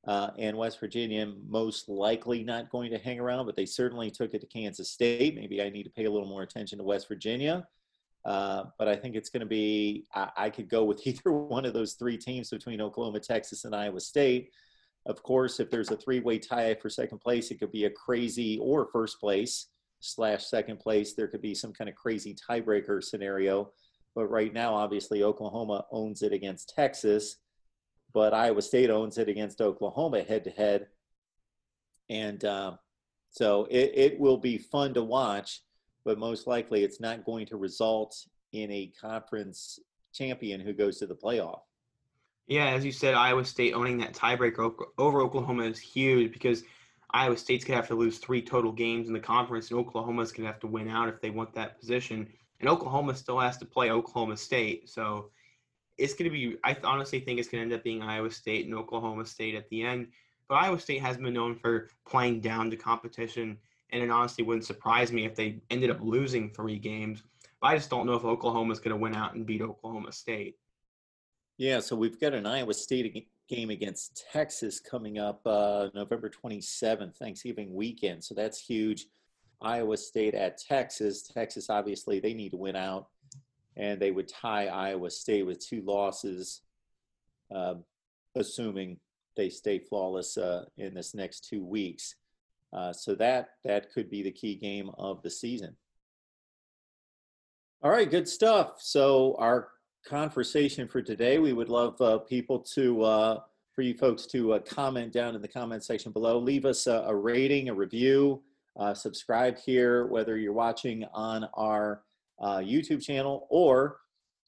Uh, 0.08 0.30
and 0.38 0.58
West 0.58 0.80
Virginia 0.80 1.34
most 1.50 1.90
likely 1.90 2.42
not 2.42 2.70
going 2.70 2.90
to 2.92 2.98
hang 2.98 3.20
around, 3.20 3.46
but 3.46 3.58
they 3.58 3.66
certainly 3.66 4.10
took 4.10 4.34
it 4.34 4.40
to 4.40 4.48
Kansas 4.48 4.90
State. 4.90 5.36
Maybe 5.36 5.62
I 5.62 5.70
need 5.70 5.84
to 5.84 5.90
pay 5.90 6.06
a 6.06 6.12
little 6.12 6.28
more 6.28 6.44
attention 6.44 6.78
to 6.78 6.84
West 6.84 7.10
Virginia. 7.10 7.68
Uh, 8.24 8.66
but 8.80 8.88
I 8.88 8.96
think 8.96 9.16
it's 9.16 9.30
going 9.30 9.42
to 9.42 9.48
be, 9.48 10.06
I, 10.14 10.30
I, 10.36 10.50
could 10.50 10.70
go 10.70 10.84
with 10.84 11.02
either 11.08 11.32
one 11.32 11.66
of 11.66 11.74
those 11.74 11.94
three 11.94 12.18
teams 12.18 12.50
between 12.50 12.82
Oklahoma, 12.82 13.20
Texas, 13.20 13.66
and 13.66 13.76
Iowa 13.76 14.00
State. 14.00 14.52
Of 15.06 15.24
course, 15.24 15.60
if 15.60 15.70
there's 15.70 15.92
a 15.92 15.98
three 15.98 16.20
way 16.20 16.38
tie 16.38 16.76
for 16.76 16.90
second 16.90 17.20
place, 17.20 17.52
it 17.52 17.60
could 17.60 17.72
be 17.72 17.86
a 17.86 17.90
crazy, 17.90 18.60
or 18.62 18.90
first 18.92 19.20
place 19.20 19.68
slash 20.00 20.46
second 20.46 20.80
place, 20.80 21.14
there 21.14 21.28
could 21.28 21.42
be 21.42 21.56
some 21.56 21.74
kind 21.74 21.90
of 21.90 21.96
crazy 21.96 22.36
tiebreaker 22.50 23.04
scenario. 23.04 23.72
But 24.16 24.28
right 24.28 24.54
now, 24.54 24.74
obviously, 24.74 25.24
Oklahoma 25.24 25.86
owns 25.92 26.22
it 26.22 26.34
against 26.34 26.74
Texas, 26.76 27.38
but 28.14 28.34
Iowa 28.34 28.62
State 28.62 28.90
owns 28.90 29.18
it 29.18 29.30
against 29.30 29.62
Oklahoma 29.62 30.24
head 30.24 30.44
to 30.46 30.50
head. 30.50 30.88
And 32.10 32.44
uh, 32.44 32.74
so 33.30 33.68
it, 33.70 33.92
it 33.96 34.20
will 34.20 34.38
be 34.38 34.58
fun 34.58 34.94
to 34.94 35.04
watch 35.04 35.62
but 36.08 36.18
most 36.18 36.48
likely 36.48 36.86
it's 36.86 37.02
not 37.02 37.26
going 37.26 37.46
to 37.46 37.58
result 37.58 38.16
in 38.54 38.72
a 38.72 38.90
conference 39.00 39.78
champion 40.14 40.62
who 40.62 40.72
goes 40.72 41.00
to 41.00 41.06
the 41.06 41.14
playoff. 41.14 41.60
Yeah, 42.48 42.68
as 42.68 42.86
you 42.86 42.94
said, 42.94 43.14
Iowa 43.14 43.44
State 43.44 43.74
owning 43.74 43.98
that 43.98 44.14
tiebreaker 44.14 44.74
over 44.98 45.20
Oklahoma 45.20 45.64
is 45.64 45.80
huge 45.80 46.32
because 46.32 46.64
Iowa 47.12 47.36
State's 47.36 47.66
going 47.66 47.76
to 47.76 47.82
have 47.82 47.90
to 47.90 47.96
lose 47.96 48.20
three 48.20 48.42
total 48.42 48.72
games 48.72 49.10
in 49.10 49.14
the 49.14 49.20
conference, 49.20 49.70
and 49.70 49.78
Oklahoma's 49.82 50.32
going 50.32 50.46
to 50.48 50.52
have 50.52 50.62
to 50.62 50.68
win 50.68 50.88
out 50.88 51.10
if 51.10 51.20
they 51.20 51.30
want 51.30 51.54
that 51.56 51.78
position. 51.78 52.26
And 52.62 52.70
Oklahoma 52.70 53.14
still 53.14 53.40
has 53.40 53.58
to 53.58 53.66
play 53.66 53.92
Oklahoma 53.92 54.38
State. 54.38 54.90
So 54.90 55.30
it's 55.98 56.14
going 56.14 56.30
to 56.30 56.32
be, 56.32 56.58
I 56.64 56.78
honestly 56.84 57.20
think 57.20 57.40
it's 57.40 57.50
going 57.50 57.62
to 57.62 57.74
end 57.74 57.80
up 57.80 57.84
being 57.84 58.02
Iowa 58.02 58.32
State 58.32 58.66
and 58.66 58.76
Oklahoma 58.76 59.26
State 59.26 59.56
at 59.56 59.70
the 59.70 59.84
end. 59.84 60.08
But 60.48 60.56
Iowa 60.56 60.80
State 60.80 61.02
has 61.02 61.18
been 61.18 61.34
known 61.34 61.56
for 61.56 61.90
playing 62.08 62.42
down 62.42 62.70
to 62.72 62.78
competition 62.78 63.58
and 63.90 64.04
it 64.04 64.10
honestly 64.10 64.44
wouldn't 64.44 64.66
surprise 64.66 65.12
me 65.12 65.26
if 65.26 65.36
they 65.36 65.62
ended 65.70 65.90
up 65.90 66.00
losing 66.02 66.50
three 66.50 66.78
games. 66.78 67.24
But 67.62 67.68
I 67.68 67.76
just 67.76 67.90
don't 67.90 68.06
know 68.06 68.14
if 68.14 68.26
Oklahoma's 68.26 68.80
going 68.80 68.92
to 68.92 68.98
win 68.98 69.16
out 69.16 69.34
and 69.34 69.46
beat 69.46 69.62
Oklahoma 69.62 70.12
State. 70.12 70.58
Yeah, 71.58 71.80
so 71.80 71.96
we've 71.96 72.20
got 72.20 72.34
an 72.34 72.46
Iowa 72.46 72.74
State 72.74 73.28
game 73.48 73.70
against 73.70 74.26
Texas 74.32 74.80
coming 74.80 75.18
up 75.18 75.42
uh, 75.46 75.88
November 75.96 76.30
27th, 76.30 77.16
Thanksgiving 77.16 77.74
weekend. 77.74 78.24
So 78.24 78.36
that's 78.36 78.60
huge. 78.60 79.08
Iowa 79.62 79.98
State 79.98 80.36
at 80.36 80.60
Texas. 80.60 81.24
Texas, 81.24 81.70
obviously, 81.70 82.20
they 82.20 82.34
need 82.34 82.52
to 82.52 82.58
win 82.58 82.76
out, 82.76 83.08
and 83.78 84.00
they 84.02 84.12
would 84.12 84.28
tie 84.28 84.68
Iowa 84.68 85.10
State 85.10 85.46
with 85.46 85.66
two 85.66 85.82
losses, 85.86 86.62
uh, 87.56 87.76
assuming 88.36 88.98
they 89.38 89.50
stay 89.50 89.80
flawless 89.80 90.38
uh, 90.38 90.66
in 90.78 90.94
this 90.96 91.14
next 91.14 91.48
two 91.48 91.64
weeks. 91.64 92.16
Uh, 92.74 92.92
so 92.92 93.16
that 93.16 93.50
that 93.64 93.94
could 93.94 94.10
be 94.10 94.24
the 94.24 94.32
key 94.32 94.56
game 94.56 94.90
of 94.98 95.22
the 95.22 95.30
season. 95.30 95.78
All 97.82 97.92
right, 97.92 98.10
good 98.10 98.28
stuff. 98.28 98.74
So 98.80 99.36
our 99.38 99.70
conversation 100.06 100.88
for 100.88 101.02
today, 101.02 101.38
we 101.38 101.54
would 101.54 101.70
love 101.70 102.02
uh, 102.02 102.18
people 102.18 102.60
to 102.74 103.04
uh, 103.04 103.40
for 103.74 103.84
you 103.84 103.94
folks 103.94 104.26
to 104.26 104.54
uh, 104.54 104.60
comment 104.60 105.14
down 105.14 105.36
in 105.36 105.42
the 105.42 105.48
comment 105.48 105.84
section 105.84 106.12
below. 106.12 106.40
Leave 106.40 106.66
us 106.66 106.88
a, 106.88 107.06
a 107.08 107.16
rating, 107.16 107.70
a 107.70 107.74
review, 107.74 108.42
subscribe 108.96 109.56
here, 109.60 110.08
whether 110.08 110.36
you're 110.36 110.52
watching 110.52 111.06
on 111.14 111.48
our 111.54 112.02
YouTube 112.42 113.04
channel 113.04 113.48
or 113.50 113.98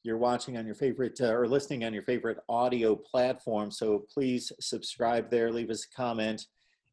you're 0.03 0.17
watching 0.17 0.57
on 0.57 0.65
your 0.65 0.75
favorite 0.75 1.19
or 1.21 1.47
listening 1.47 1.83
on 1.83 1.93
your 1.93 2.03
favorite 2.03 2.37
audio 2.47 2.95
platform. 2.95 3.69
So 3.69 4.05
please 4.13 4.51
subscribe 4.59 5.29
there, 5.29 5.51
leave 5.51 5.69
us 5.69 5.85
a 5.85 5.95
comment. 5.95 6.45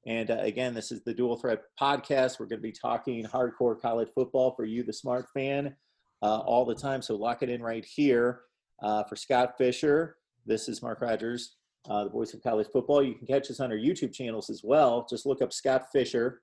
And 0.07 0.31
uh, 0.31 0.39
again, 0.41 0.75
this 0.75 0.93
is 0.93 1.03
the 1.03 1.15
Dual 1.15 1.37
Threat 1.37 1.63
Podcast. 1.81 2.39
We're 2.39 2.47
going 2.47 2.61
to 2.61 2.69
be 2.69 2.73
talking 2.73 3.25
hardcore 3.25 3.81
college 3.81 4.09
football 4.15 4.55
for 4.55 4.65
you, 4.65 4.83
the 4.85 4.93
smart 4.93 5.27
fan, 5.35 5.75
uh, 6.23 6.39
all 6.39 6.65
the 6.65 6.75
time. 6.75 7.03
So 7.03 7.17
lock 7.17 7.43
it 7.43 7.51
in 7.51 7.63
right 7.63 7.85
here. 7.85 8.41
Uh, 8.83 9.03
for 9.05 9.17
Scott 9.17 9.55
Fisher, 9.57 10.17
this 10.45 10.69
is 10.69 10.83
Mark 10.83 11.01
Rogers, 11.01 11.57
uh, 11.89 12.05
the 12.05 12.11
voice 12.11 12.35
of 12.35 12.43
college 12.43 12.69
football. 12.73 13.03
You 13.03 13.15
can 13.15 13.27
catch 13.27 13.51
us 13.51 13.59
on 13.59 13.73
our 13.73 13.79
YouTube 13.79 14.13
channels 14.13 14.51
as 14.51 14.63
well. 14.63 15.07
Just 15.09 15.27
look 15.27 15.43
up 15.43 15.53
Scott 15.53 15.87
Fisher 15.93 16.43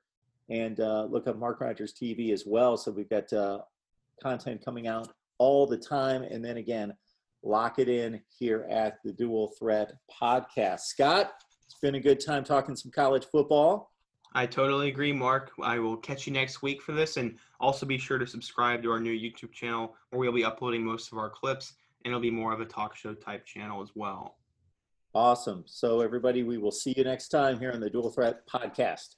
and 0.50 0.80
uh, 0.80 1.06
look 1.06 1.28
up 1.28 1.38
Mark 1.38 1.62
Rogers 1.62 1.94
TV 1.94 2.34
as 2.34 2.44
well. 2.46 2.76
So 2.76 2.92
we've 2.92 3.10
got 3.10 3.32
uh, 3.32 3.60
content 4.24 4.64
coming 4.64 4.88
out 4.88 5.10
all 5.38 5.68
the 5.68 5.78
time. 5.78 6.24
And 6.24 6.44
then 6.44 6.58
again, 6.58 6.94
lock 7.44 7.78
it 7.78 7.90
in 7.90 8.22
here 8.30 8.66
at 8.70 8.98
the 9.04 9.12
Dual 9.12 9.54
Threat 9.60 9.92
Podcast. 10.10 10.82
Scott, 10.82 11.34
it's 11.66 11.78
been 11.82 11.96
a 11.96 12.00
good 12.00 12.26
time 12.26 12.44
talking 12.44 12.76
some 12.76 12.92
college 12.92 13.26
football. 13.32 13.92
I 14.36 14.48
totally 14.48 14.88
agree, 14.88 15.14
Mark. 15.14 15.52
I 15.62 15.78
will 15.78 15.98
catch 15.98 16.26
you 16.26 16.34
next 16.34 16.64
week 16.64 16.82
for 16.82 16.94
this. 16.94 17.18
And 17.18 17.38
also 17.60 17.86
be 17.86 17.98
sure 17.98 18.18
to 18.18 18.26
subscribe 18.26 18.82
to 18.84 18.92
our 18.92 19.00
new 19.00 19.14
YouTube 19.14 19.52
channel 19.52 19.96
where 20.10 20.22
we'll 20.22 20.32
be 20.32 20.46
uploading 20.46 20.84
most 20.84 21.12
of 21.12 21.20
our 21.20 21.30
clips 21.30 21.74
and 22.04 22.12
it'll 22.12 22.22
be 22.22 22.32
more 22.32 22.54
of 22.54 22.60
a 22.60 22.66
talk 22.66 22.96
show 22.96 23.14
type 23.14 23.46
channel 23.46 23.82
as 23.82 23.90
well. 23.96 24.38
Awesome. 25.16 25.64
So, 25.68 26.02
everybody, 26.02 26.42
we 26.42 26.58
will 26.58 26.72
see 26.72 26.94
you 26.98 27.04
next 27.04 27.28
time 27.28 27.60
here 27.60 27.72
on 27.72 27.80
the 27.80 27.90
Dual 27.90 28.10
Threat 28.10 28.48
Podcast. 28.48 29.16